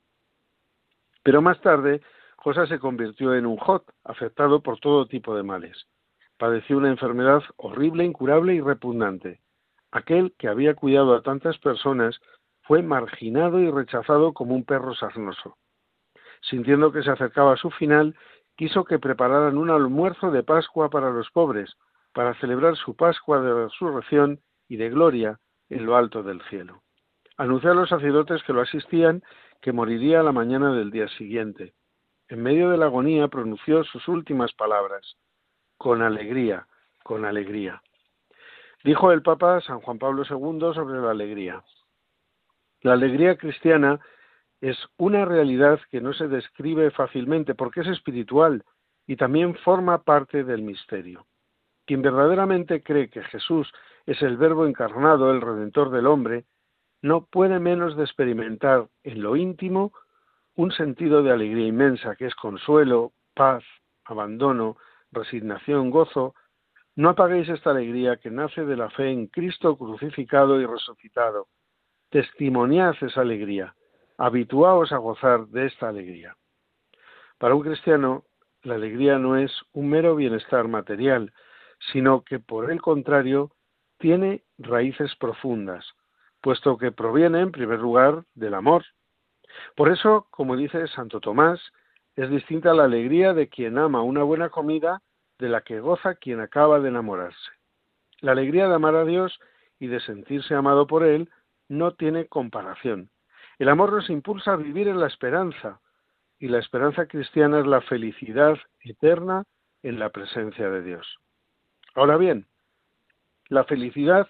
Pero 1.22 1.42
más 1.44 1.62
tarde, 1.62 2.02
José 2.38 2.66
se 2.66 2.80
convirtió 2.80 3.36
en 3.36 3.46
un 3.46 3.58
Jot, 3.58 3.86
afectado 4.04 4.64
por 4.64 4.80
todo 4.80 5.06
tipo 5.06 5.36
de 5.36 5.44
males. 5.44 5.86
Padeció 6.38 6.78
una 6.78 6.90
enfermedad 6.90 7.44
horrible, 7.58 8.04
incurable 8.04 8.56
y 8.56 8.62
repugnante. 8.62 9.45
Aquel 9.96 10.34
que 10.38 10.50
había 10.50 10.74
cuidado 10.74 11.16
a 11.16 11.22
tantas 11.22 11.58
personas 11.58 12.20
fue 12.64 12.84
marginado 12.84 13.62
y 13.62 13.72
rechazado 13.72 14.34
como 14.34 14.54
un 14.54 14.66
perro 14.66 14.94
sarnoso. 14.94 15.56
Sintiendo 16.42 16.92
que 16.92 17.02
se 17.02 17.12
acercaba 17.12 17.54
a 17.54 17.58
su 17.58 17.72
final, 17.72 18.14
quiso 18.58 18.84
que 18.84 19.00
prepararan 19.00 19.58
un 19.58 19.70
almuerzo 19.70 20.32
de 20.32 20.44
Pascua 20.44 20.90
para 20.90 21.12
los 21.12 21.32
pobres, 21.32 21.78
para 22.12 22.34
celebrar 22.42 22.76
su 22.76 22.98
Pascua 22.98 23.40
de 23.40 23.54
resurrección 23.54 24.42
y 24.68 24.76
de 24.76 24.90
gloria 24.90 25.40
en 25.70 25.86
lo 25.86 25.96
alto 25.96 26.24
del 26.24 26.42
cielo. 26.50 26.82
Anunció 27.38 27.72
a 27.72 27.76
los 27.76 27.88
sacerdotes 27.88 28.44
que 28.44 28.52
lo 28.52 28.60
asistían 28.60 29.24
que 29.62 29.72
moriría 29.72 30.20
a 30.20 30.24
la 30.24 30.34
mañana 30.34 30.74
del 30.74 30.92
día 30.92 31.08
siguiente. 31.08 31.74
En 32.28 32.44
medio 32.44 32.70
de 32.70 32.78
la 32.78 32.88
agonía 32.88 33.30
pronunció 33.30 33.86
sus 33.86 34.10
últimas 34.10 34.52
palabras, 34.56 35.16
con 35.78 36.02
alegría, 36.02 36.68
con 37.02 37.24
alegría. 37.24 37.82
Dijo 38.86 39.12
el 39.12 39.24
Papa 39.24 39.62
San 39.62 39.82
Juan 39.82 39.98
Pablo 39.98 40.22
II 40.30 40.76
sobre 40.76 41.02
la 41.02 41.10
alegría. 41.10 41.64
La 42.82 42.94
alegría 42.94 43.36
cristiana 43.36 44.00
es 44.62 44.78
una 44.98 45.26
realidad 45.26 45.80
que 45.90 46.02
no 46.02 46.14
se 46.14 46.28
describe 46.28 46.92
fácilmente 46.92 47.56
porque 47.56 47.82
es 47.82 47.88
espiritual 47.88 48.64
y 49.08 49.16
también 49.16 49.56
forma 49.56 50.04
parte 50.04 50.44
del 50.44 50.62
misterio. 50.62 51.26
Quien 51.88 52.04
verdaderamente 52.04 52.84
cree 52.84 53.10
que 53.10 53.24
Jesús 53.24 53.74
es 54.06 54.22
el 54.22 54.38
Verbo 54.38 54.68
encarnado, 54.68 55.32
el 55.32 55.42
Redentor 55.42 55.90
del 55.90 56.06
hombre, 56.06 56.46
no 57.02 57.26
puede 57.26 57.60
menos 57.60 57.98
de 57.98 58.04
experimentar 58.04 58.88
en 59.02 59.24
lo 59.24 59.36
íntimo 59.36 59.94
un 60.54 60.72
sentido 60.72 61.24
de 61.24 61.32
alegría 61.32 61.66
inmensa 61.66 62.16
que 62.16 62.28
es 62.28 62.36
consuelo, 62.36 63.14
paz, 63.34 63.64
abandono, 64.04 64.78
resignación, 65.12 65.90
gozo. 65.90 66.36
No 66.98 67.10
apaguéis 67.10 67.50
esta 67.50 67.72
alegría 67.72 68.16
que 68.18 68.32
nace 68.32 68.64
de 68.64 68.78
la 68.78 68.90
fe 68.90 69.12
en 69.12 69.28
Cristo 69.28 69.78
crucificado 69.78 70.62
y 70.62 70.66
resucitado. 70.66 71.48
Testimoniad 72.10 72.96
esa 73.02 73.20
alegría. 73.20 73.76
Habituaos 74.18 74.94
a 74.94 74.98
gozar 74.98 75.48
de 75.48 75.66
esta 75.66 75.90
alegría. 75.90 76.38
Para 77.38 77.54
un 77.54 77.64
cristiano, 77.64 78.24
la 78.64 78.76
alegría 78.76 79.18
no 79.20 79.36
es 79.36 79.52
un 79.74 79.90
mero 79.90 80.16
bienestar 80.16 80.70
material, 80.70 81.34
sino 81.92 82.24
que 82.24 82.40
por 82.40 82.72
el 82.72 82.82
contrario 82.82 83.52
tiene 83.98 84.46
raíces 84.58 85.14
profundas, 85.18 85.86
puesto 86.40 86.78
que 86.78 86.94
proviene 86.94 87.42
en 87.42 87.52
primer 87.52 87.80
lugar 87.80 88.24
del 88.36 88.54
amor. 88.54 88.86
Por 89.76 89.92
eso, 89.92 90.28
como 90.32 90.56
dice 90.56 90.88
Santo 90.88 91.20
Tomás, 91.20 91.60
es 92.16 92.30
distinta 92.30 92.74
la 92.74 92.86
alegría 92.86 93.34
de 93.34 93.50
quien 93.50 93.78
ama 93.78 94.02
una 94.02 94.24
buena 94.24 94.50
comida 94.50 95.02
de 95.40 95.50
la 95.50 95.62
que 95.62 95.80
goza 95.80 96.16
quien 96.16 96.40
acaba 96.40 96.80
de 96.80 96.90
enamorarse. 96.90 97.52
La 98.22 98.32
alegría 98.32 98.68
de 98.68 98.76
amar 98.76 98.96
a 98.96 99.06
Dios 99.06 99.40
y 99.80 99.88
de 99.88 100.00
sentirse 100.00 100.56
amado 100.56 100.88
por 100.88 101.04
Él 101.04 101.30
no 101.68 101.94
tiene 101.94 102.28
comparación. 102.28 103.10
El 103.60 103.70
amor 103.70 103.94
nos 103.94 104.10
impulsa 104.10 104.54
a 104.54 104.58
vivir 104.58 104.88
en 104.88 105.00
la 105.00 105.08
esperanza, 105.08 105.80
y 106.40 106.48
la 106.48 106.60
esperanza 106.60 107.08
cristiana 107.08 107.60
es 107.60 107.66
la 107.66 107.82
felicidad 107.82 108.58
eterna 108.82 109.44
en 109.84 110.00
la 110.00 110.10
presencia 110.10 110.70
de 110.70 110.82
Dios. 110.82 111.18
Ahora 111.96 112.18
bien, 112.18 112.48
la 113.48 113.64
felicidad 113.64 114.28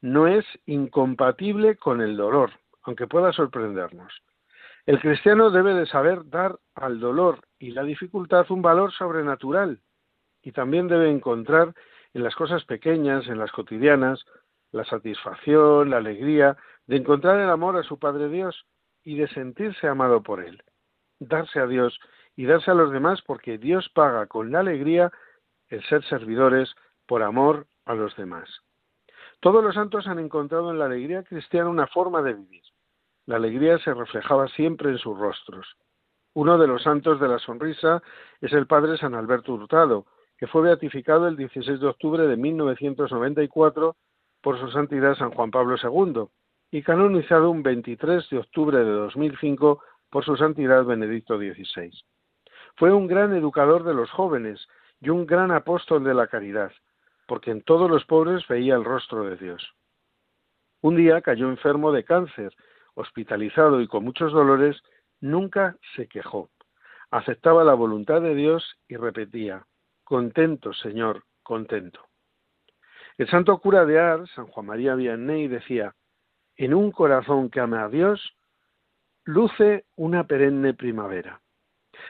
no 0.00 0.26
es 0.26 0.44
incompatible 0.66 1.76
con 1.76 2.00
el 2.00 2.16
dolor, 2.16 2.52
aunque 2.82 3.06
pueda 3.06 3.32
sorprendernos. 3.32 4.12
El 4.86 5.00
cristiano 5.00 5.50
debe 5.50 5.74
de 5.74 5.86
saber 5.86 6.28
dar 6.28 6.58
al 6.74 7.00
dolor 7.00 7.40
y 7.58 7.70
la 7.70 7.82
dificultad 7.82 8.46
un 8.50 8.62
valor 8.62 8.92
sobrenatural 8.92 9.80
y 10.44 10.52
también 10.52 10.86
debe 10.86 11.10
encontrar 11.10 11.74
en 12.12 12.22
las 12.22 12.36
cosas 12.36 12.64
pequeñas, 12.64 13.26
en 13.26 13.38
las 13.38 13.50
cotidianas, 13.50 14.24
la 14.70 14.84
satisfacción, 14.84 15.90
la 15.90 15.96
alegría 15.96 16.56
de 16.86 16.96
encontrar 16.96 17.40
el 17.40 17.50
amor 17.50 17.76
a 17.76 17.82
su 17.82 17.98
Padre 17.98 18.28
Dios 18.28 18.66
y 19.02 19.16
de 19.16 19.26
sentirse 19.28 19.88
amado 19.88 20.22
por 20.22 20.44
Él. 20.44 20.62
Darse 21.18 21.60
a 21.60 21.66
Dios 21.66 21.98
y 22.36 22.44
darse 22.44 22.70
a 22.70 22.74
los 22.74 22.92
demás 22.92 23.22
porque 23.22 23.58
Dios 23.58 23.88
paga 23.94 24.26
con 24.26 24.52
la 24.52 24.60
alegría 24.60 25.10
el 25.68 25.82
ser 25.84 26.04
servidores 26.04 26.74
por 27.06 27.22
amor 27.22 27.66
a 27.86 27.94
los 27.94 28.14
demás. 28.16 28.48
Todos 29.40 29.64
los 29.64 29.74
santos 29.74 30.06
han 30.06 30.18
encontrado 30.18 30.70
en 30.70 30.78
la 30.78 30.86
alegría 30.86 31.22
cristiana 31.22 31.68
una 31.68 31.86
forma 31.86 32.22
de 32.22 32.34
vivir. 32.34 32.62
La 33.26 33.36
alegría 33.36 33.78
se 33.78 33.94
reflejaba 33.94 34.48
siempre 34.48 34.90
en 34.90 34.98
sus 34.98 35.18
rostros. 35.18 35.76
Uno 36.34 36.58
de 36.58 36.66
los 36.66 36.82
santos 36.82 37.20
de 37.20 37.28
la 37.28 37.38
sonrisa 37.38 38.02
es 38.40 38.52
el 38.52 38.66
padre 38.66 38.98
San 38.98 39.14
Alberto 39.14 39.54
Hurtado, 39.54 40.06
que 40.38 40.46
fue 40.46 40.62
beatificado 40.62 41.28
el 41.28 41.36
16 41.36 41.80
de 41.80 41.86
octubre 41.86 42.26
de 42.26 42.36
1994 42.36 43.96
por 44.40 44.60
su 44.60 44.70
santidad 44.70 45.14
San 45.16 45.30
Juan 45.30 45.50
Pablo 45.50 45.76
II 45.82 46.24
y 46.70 46.82
canonizado 46.82 47.50
un 47.50 47.62
23 47.62 48.28
de 48.30 48.38
octubre 48.38 48.78
de 48.78 48.90
2005 48.90 49.82
por 50.10 50.24
su 50.24 50.36
santidad 50.36 50.84
Benedicto 50.84 51.38
XVI. 51.38 51.90
Fue 52.76 52.92
un 52.92 53.06
gran 53.06 53.34
educador 53.34 53.84
de 53.84 53.94
los 53.94 54.10
jóvenes 54.10 54.66
y 55.00 55.10
un 55.10 55.26
gran 55.26 55.50
apóstol 55.50 56.04
de 56.04 56.14
la 56.14 56.26
caridad 56.26 56.72
porque 57.26 57.50
en 57.50 57.62
todos 57.62 57.90
los 57.90 58.04
pobres 58.04 58.46
veía 58.48 58.74
el 58.74 58.84
rostro 58.84 59.24
de 59.24 59.36
Dios. 59.36 59.74
Un 60.80 60.96
día 60.96 61.22
cayó 61.22 61.48
enfermo 61.48 61.92
de 61.92 62.04
cáncer, 62.04 62.54
hospitalizado 62.94 63.80
y 63.80 63.88
con 63.88 64.04
muchos 64.04 64.32
dolores, 64.32 64.80
nunca 65.20 65.76
se 65.96 66.06
quejó. 66.06 66.50
Aceptaba 67.10 67.64
la 67.64 67.74
voluntad 67.74 68.20
de 68.20 68.34
Dios 68.34 68.78
y 68.88 68.96
repetía, 68.96 69.66
contento, 70.04 70.72
Señor, 70.72 71.24
contento. 71.42 72.00
El 73.16 73.28
santo 73.28 73.58
cura 73.58 73.84
de 73.84 73.98
Ars, 73.98 74.30
San 74.34 74.46
Juan 74.46 74.66
María 74.66 74.94
Vianney, 74.94 75.48
decía, 75.48 75.94
en 76.56 76.74
un 76.74 76.92
corazón 76.92 77.50
que 77.50 77.60
ama 77.60 77.84
a 77.84 77.88
Dios, 77.88 78.36
luce 79.24 79.86
una 79.96 80.26
perenne 80.26 80.74
primavera. 80.74 81.40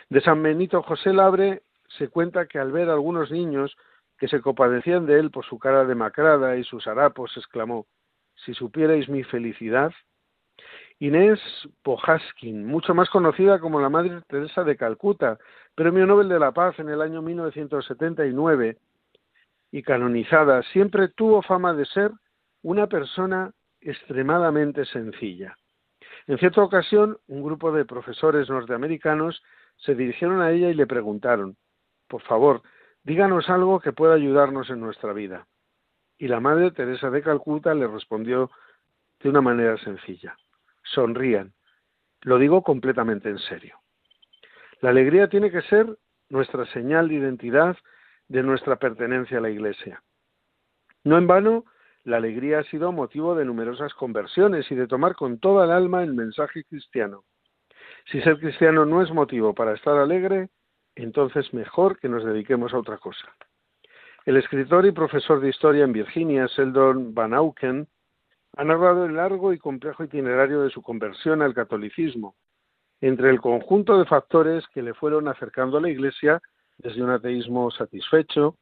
De 0.08 0.20
San 0.20 0.42
Benito 0.42 0.82
José 0.82 1.12
Labre 1.12 1.62
se 1.98 2.08
cuenta 2.08 2.46
que 2.46 2.58
al 2.58 2.72
ver 2.72 2.88
a 2.88 2.94
algunos 2.94 3.30
niños 3.30 3.76
que 4.18 4.28
se 4.28 4.40
compadecían 4.40 5.06
de 5.06 5.18
él 5.18 5.30
por 5.30 5.44
su 5.44 5.58
cara 5.58 5.84
demacrada 5.84 6.56
y 6.56 6.64
sus 6.64 6.86
harapos, 6.86 7.36
exclamó, 7.36 7.86
si 8.44 8.54
supierais 8.54 9.08
mi 9.08 9.22
felicidad. 9.24 9.92
Inés 11.00 11.40
Pojaskin, 11.82 12.64
mucho 12.64 12.94
más 12.94 13.10
conocida 13.10 13.58
como 13.58 13.80
la 13.80 13.88
Madre 13.88 14.20
Teresa 14.28 14.62
de 14.62 14.76
Calcuta, 14.76 15.38
premio 15.74 16.06
Nobel 16.06 16.28
de 16.28 16.38
la 16.38 16.52
Paz 16.52 16.78
en 16.78 16.88
el 16.88 17.02
año 17.02 17.20
1979 17.20 18.78
y 19.72 19.82
canonizada, 19.82 20.62
siempre 20.62 21.08
tuvo 21.08 21.42
fama 21.42 21.74
de 21.74 21.84
ser 21.86 22.12
una 22.62 22.86
persona 22.86 23.50
extremadamente 23.80 24.84
sencilla. 24.86 25.56
En 26.26 26.38
cierta 26.38 26.62
ocasión, 26.62 27.18
un 27.26 27.42
grupo 27.42 27.72
de 27.72 27.84
profesores 27.84 28.48
norteamericanos 28.48 29.42
se 29.76 29.94
dirigieron 29.94 30.40
a 30.40 30.52
ella 30.52 30.70
y 30.70 30.74
le 30.74 30.86
preguntaron, 30.86 31.56
por 32.08 32.22
favor, 32.22 32.62
díganos 33.02 33.50
algo 33.50 33.80
que 33.80 33.92
pueda 33.92 34.14
ayudarnos 34.14 34.70
en 34.70 34.80
nuestra 34.80 35.12
vida. 35.12 35.46
Y 36.18 36.28
la 36.28 36.40
Madre 36.40 36.70
Teresa 36.70 37.10
de 37.10 37.22
Calcuta 37.22 37.74
le 37.74 37.88
respondió 37.88 38.50
de 39.20 39.28
una 39.28 39.40
manera 39.40 39.76
sencilla, 39.78 40.36
sonrían. 40.84 41.52
Lo 42.22 42.38
digo 42.38 42.62
completamente 42.62 43.28
en 43.28 43.38
serio. 43.38 43.78
La 44.80 44.90
alegría 44.90 45.28
tiene 45.28 45.50
que 45.50 45.62
ser 45.62 45.98
nuestra 46.28 46.66
señal 46.66 47.08
de 47.08 47.14
identidad 47.14 47.76
de 48.28 48.42
nuestra 48.42 48.76
pertenencia 48.76 49.38
a 49.38 49.40
la 49.40 49.50
Iglesia. 49.50 50.02
No 51.04 51.18
en 51.18 51.26
vano, 51.26 51.64
la 52.04 52.18
alegría 52.18 52.60
ha 52.60 52.64
sido 52.64 52.92
motivo 52.92 53.34
de 53.34 53.44
numerosas 53.44 53.94
conversiones 53.94 54.70
y 54.70 54.74
de 54.74 54.86
tomar 54.86 55.14
con 55.14 55.38
toda 55.38 55.64
el 55.64 55.70
alma 55.70 56.02
el 56.02 56.14
mensaje 56.14 56.64
cristiano. 56.64 57.24
Si 58.10 58.20
ser 58.20 58.38
cristiano 58.38 58.84
no 58.84 59.02
es 59.02 59.10
motivo 59.10 59.54
para 59.54 59.72
estar 59.72 59.96
alegre, 59.96 60.48
entonces 60.94 61.52
mejor 61.54 61.98
que 61.98 62.08
nos 62.08 62.24
dediquemos 62.24 62.74
a 62.74 62.78
otra 62.78 62.98
cosa. 62.98 63.34
El 64.24 64.36
escritor 64.36 64.86
y 64.86 64.92
profesor 64.92 65.40
de 65.40 65.50
historia 65.50 65.84
en 65.84 65.92
Virginia, 65.92 66.48
Seldon 66.48 67.14
Van 67.14 67.34
Auken, 67.34 67.88
ha 68.56 68.64
narrado 68.64 69.04
el 69.04 69.16
largo 69.16 69.52
y 69.52 69.58
complejo 69.58 70.04
itinerario 70.04 70.62
de 70.62 70.70
su 70.70 70.82
conversión 70.82 71.42
al 71.42 71.54
catolicismo, 71.54 72.36
entre 73.00 73.30
el 73.30 73.40
conjunto 73.40 73.98
de 73.98 74.04
factores 74.04 74.66
que 74.68 74.82
le 74.82 74.94
fueron 74.94 75.28
acercando 75.28 75.78
a 75.78 75.80
la 75.80 75.90
Iglesia 75.90 76.40
desde 76.78 77.02
un 77.02 77.10
ateísmo 77.10 77.70
satisfecho, 77.70 78.56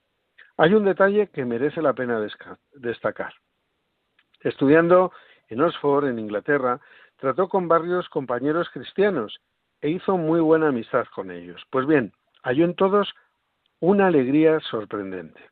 hay 0.57 0.75
un 0.75 0.85
detalle 0.85 1.29
que 1.29 1.45
merece 1.45 1.81
la 1.81 1.93
pena 1.93 2.21
destacar. 2.73 3.33
Estudiando 4.41 5.13
en 5.49 5.61
Oxford, 5.61 6.07
en 6.07 6.19
Inglaterra, 6.19 6.81
trató 7.17 7.49
con 7.49 7.69
varios 7.69 8.09
compañeros 8.09 8.69
cristianos 8.73 9.39
e 9.81 9.91
hizo 9.91 10.17
muy 10.17 10.41
buena 10.41 10.69
amistad 10.69 11.05
con 11.15 11.31
ellos. 11.31 11.63
Pues 11.71 11.87
bien, 11.87 12.13
halló 12.43 12.65
en 12.65 12.75
todos 12.75 13.15
una 13.81 14.07
alegría 14.07 14.61
sorprendente. 14.61 15.52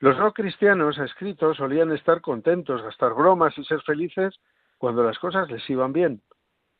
Los 0.00 0.18
no 0.18 0.32
cristianos, 0.32 0.98
escritos, 0.98 1.56
solían 1.56 1.92
estar 1.92 2.20
contentos, 2.20 2.82
gastar 2.82 3.14
bromas 3.14 3.56
y 3.58 3.64
ser 3.64 3.80
felices 3.82 4.38
cuando 4.78 5.02
las 5.02 5.18
cosas 5.18 5.50
les 5.50 5.68
iban 5.70 5.92
bien, 5.92 6.22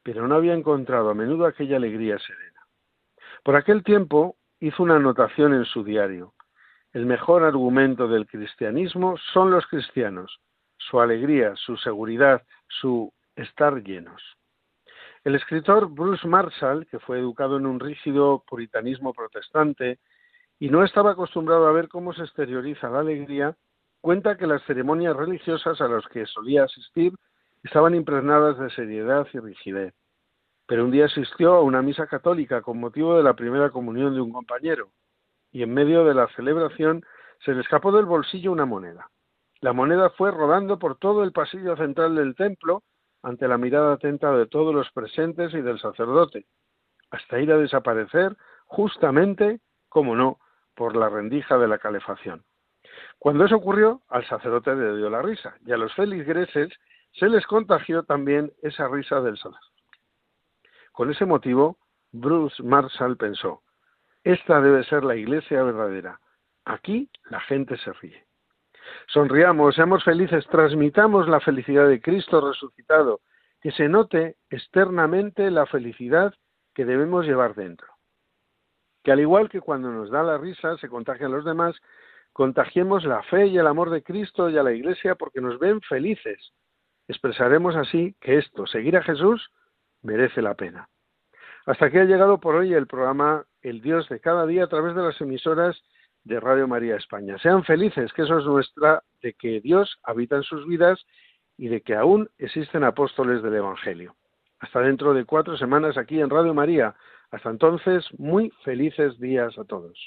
pero 0.02 0.26
no 0.26 0.34
había 0.34 0.54
encontrado 0.54 1.10
a 1.10 1.14
menudo 1.14 1.46
aquella 1.46 1.76
alegría 1.76 2.18
serena. 2.18 2.60
Por 3.42 3.56
aquel 3.56 3.82
tiempo 3.82 4.36
hizo 4.60 4.82
una 4.82 4.96
anotación 4.96 5.54
en 5.54 5.64
su 5.64 5.84
diario. 5.84 6.34
El 6.92 7.06
mejor 7.06 7.42
argumento 7.42 8.08
del 8.08 8.26
cristianismo 8.26 9.16
son 9.32 9.50
los 9.50 9.66
cristianos, 9.66 10.40
su 10.76 11.00
alegría, 11.00 11.54
su 11.56 11.76
seguridad, 11.76 12.42
su 12.68 13.12
estar 13.36 13.82
llenos. 13.82 14.22
El 15.24 15.34
escritor 15.34 15.88
Bruce 15.88 16.26
Marshall, 16.28 16.86
que 16.86 16.98
fue 16.98 17.18
educado 17.18 17.56
en 17.56 17.66
un 17.66 17.80
rígido 17.80 18.44
puritanismo 18.46 19.14
protestante 19.14 19.98
y 20.58 20.68
no 20.70 20.84
estaba 20.84 21.12
acostumbrado 21.12 21.66
a 21.66 21.72
ver 21.72 21.88
cómo 21.88 22.12
se 22.12 22.22
exterioriza 22.22 22.88
la 22.88 23.00
alegría, 23.00 23.56
cuenta 24.00 24.36
que 24.36 24.46
las 24.46 24.62
ceremonias 24.64 25.16
religiosas 25.16 25.80
a 25.80 25.88
las 25.88 26.06
que 26.08 26.26
solía 26.26 26.64
asistir 26.64 27.14
estaban 27.62 27.94
impregnadas 27.94 28.58
de 28.58 28.70
seriedad 28.70 29.26
y 29.32 29.38
rigidez. 29.38 29.94
Pero 30.66 30.84
un 30.84 30.90
día 30.90 31.06
asistió 31.06 31.54
a 31.54 31.62
una 31.62 31.82
misa 31.82 32.06
católica 32.06 32.62
con 32.62 32.78
motivo 32.78 33.16
de 33.16 33.22
la 33.22 33.34
primera 33.34 33.70
comunión 33.70 34.14
de 34.14 34.20
un 34.20 34.32
compañero, 34.32 34.90
y 35.52 35.62
en 35.62 35.72
medio 35.72 36.04
de 36.04 36.14
la 36.14 36.28
celebración 36.36 37.04
se 37.44 37.52
le 37.52 37.60
escapó 37.60 37.92
del 37.92 38.06
bolsillo 38.06 38.52
una 38.52 38.66
moneda. 38.66 39.10
La 39.60 39.72
moneda 39.72 40.10
fue 40.10 40.30
rodando 40.30 40.78
por 40.78 40.98
todo 40.98 41.24
el 41.24 41.32
pasillo 41.32 41.76
central 41.76 42.16
del 42.16 42.34
templo 42.34 42.82
ante 43.22 43.48
la 43.48 43.56
mirada 43.56 43.94
atenta 43.94 44.36
de 44.36 44.46
todos 44.46 44.74
los 44.74 44.90
presentes 44.92 45.54
y 45.54 45.62
del 45.62 45.80
sacerdote, 45.80 46.46
hasta 47.10 47.40
ir 47.40 47.50
a 47.52 47.56
desaparecer 47.56 48.36
justamente, 48.66 49.60
como 49.94 50.16
no, 50.16 50.40
por 50.74 50.96
la 50.96 51.08
rendija 51.08 51.56
de 51.56 51.68
la 51.68 51.78
calefacción. 51.78 52.42
Cuando 53.20 53.44
eso 53.44 53.54
ocurrió, 53.54 54.02
al 54.08 54.26
sacerdote 54.26 54.74
le 54.74 54.96
dio 54.96 55.08
la 55.08 55.22
risa, 55.22 55.54
y 55.64 55.70
a 55.70 55.76
los 55.76 55.94
feligreses 55.94 56.68
se 57.12 57.28
les 57.28 57.46
contagió 57.46 58.02
también 58.02 58.52
esa 58.60 58.88
risa 58.88 59.20
del 59.20 59.36
sacerdote. 59.36 59.82
Con 60.90 61.12
ese 61.12 61.24
motivo, 61.26 61.78
Bruce 62.10 62.60
Marshall 62.60 63.16
pensó, 63.16 63.62
esta 64.24 64.60
debe 64.60 64.82
ser 64.82 65.04
la 65.04 65.14
iglesia 65.14 65.62
verdadera. 65.62 66.18
Aquí 66.64 67.08
la 67.30 67.38
gente 67.42 67.76
se 67.78 67.92
ríe. 67.92 68.26
Sonriamos, 69.06 69.76
seamos 69.76 70.02
felices, 70.02 70.44
transmitamos 70.48 71.28
la 71.28 71.38
felicidad 71.38 71.86
de 71.86 72.00
Cristo 72.00 72.40
resucitado, 72.40 73.20
que 73.60 73.70
se 73.70 73.88
note 73.88 74.38
externamente 74.50 75.52
la 75.52 75.66
felicidad 75.66 76.34
que 76.74 76.84
debemos 76.84 77.26
llevar 77.26 77.54
dentro. 77.54 77.93
Que 79.04 79.12
al 79.12 79.20
igual 79.20 79.48
que 79.48 79.60
cuando 79.60 79.90
nos 79.90 80.10
da 80.10 80.24
la 80.24 80.38
risa 80.38 80.76
se 80.78 80.88
contagia 80.88 81.26
a 81.26 81.30
los 81.30 81.44
demás, 81.44 81.76
contagiemos 82.32 83.04
la 83.04 83.22
fe 83.22 83.46
y 83.46 83.58
el 83.58 83.66
amor 83.68 83.90
de 83.90 84.02
Cristo 84.02 84.50
y 84.50 84.58
a 84.58 84.64
la 84.64 84.72
Iglesia 84.72 85.14
porque 85.14 85.40
nos 85.40 85.60
ven 85.60 85.80
felices. 85.82 86.52
Expresaremos 87.06 87.76
así 87.76 88.16
que 88.20 88.38
esto, 88.38 88.66
seguir 88.66 88.96
a 88.96 89.02
Jesús, 89.02 89.50
merece 90.02 90.42
la 90.42 90.54
pena. 90.54 90.88
Hasta 91.66 91.86
aquí 91.86 91.98
ha 91.98 92.04
llegado 92.04 92.40
por 92.40 92.56
hoy 92.56 92.74
el 92.74 92.86
programa 92.86 93.44
El 93.62 93.80
Dios 93.80 94.08
de 94.08 94.20
cada 94.20 94.46
día 94.46 94.64
a 94.64 94.68
través 94.68 94.94
de 94.94 95.02
las 95.02 95.20
emisoras 95.20 95.80
de 96.24 96.40
Radio 96.40 96.66
María 96.66 96.96
España. 96.96 97.38
Sean 97.38 97.64
felices, 97.64 98.12
que 98.12 98.22
eso 98.22 98.38
es 98.38 98.44
nuestra, 98.44 99.02
de 99.22 99.34
que 99.34 99.60
Dios 99.60 99.98
habita 100.02 100.36
en 100.36 100.42
sus 100.42 100.66
vidas 100.66 101.04
y 101.56 101.68
de 101.68 101.82
que 101.82 101.94
aún 101.94 102.28
existen 102.38 102.84
apóstoles 102.84 103.42
del 103.42 103.54
Evangelio. 103.54 104.16
Hasta 104.60 104.80
dentro 104.80 105.14
de 105.14 105.24
cuatro 105.24 105.56
semanas 105.56 105.96
aquí 105.98 106.20
en 106.20 106.30
Radio 106.30 106.54
María. 106.54 106.94
Hasta 107.34 107.50
entonces, 107.50 108.04
muy 108.16 108.52
felices 108.62 109.18
días 109.18 109.58
a 109.58 109.64
todos. 109.64 109.98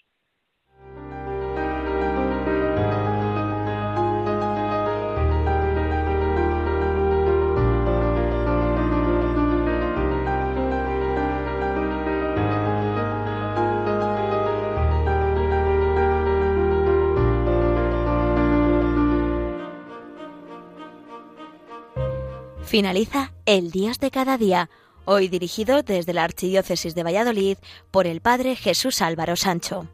Finaliza 22.64 23.32
El 23.46 23.72
Dios 23.72 24.00
de 24.00 24.12
cada 24.12 24.38
día, 24.38 24.70
hoy 25.08 25.30
dirigido 25.30 25.84
desde 25.84 26.14
la 26.14 26.26
Archidiócesis 26.26 26.94
de 26.94 27.04
Valladolid 27.04 27.58
por 27.92 28.08
el 28.08 28.20
Padre 28.20 28.56
Jesús 28.58 29.02
Álvaro 29.02 29.38
Sancho. 29.38 29.88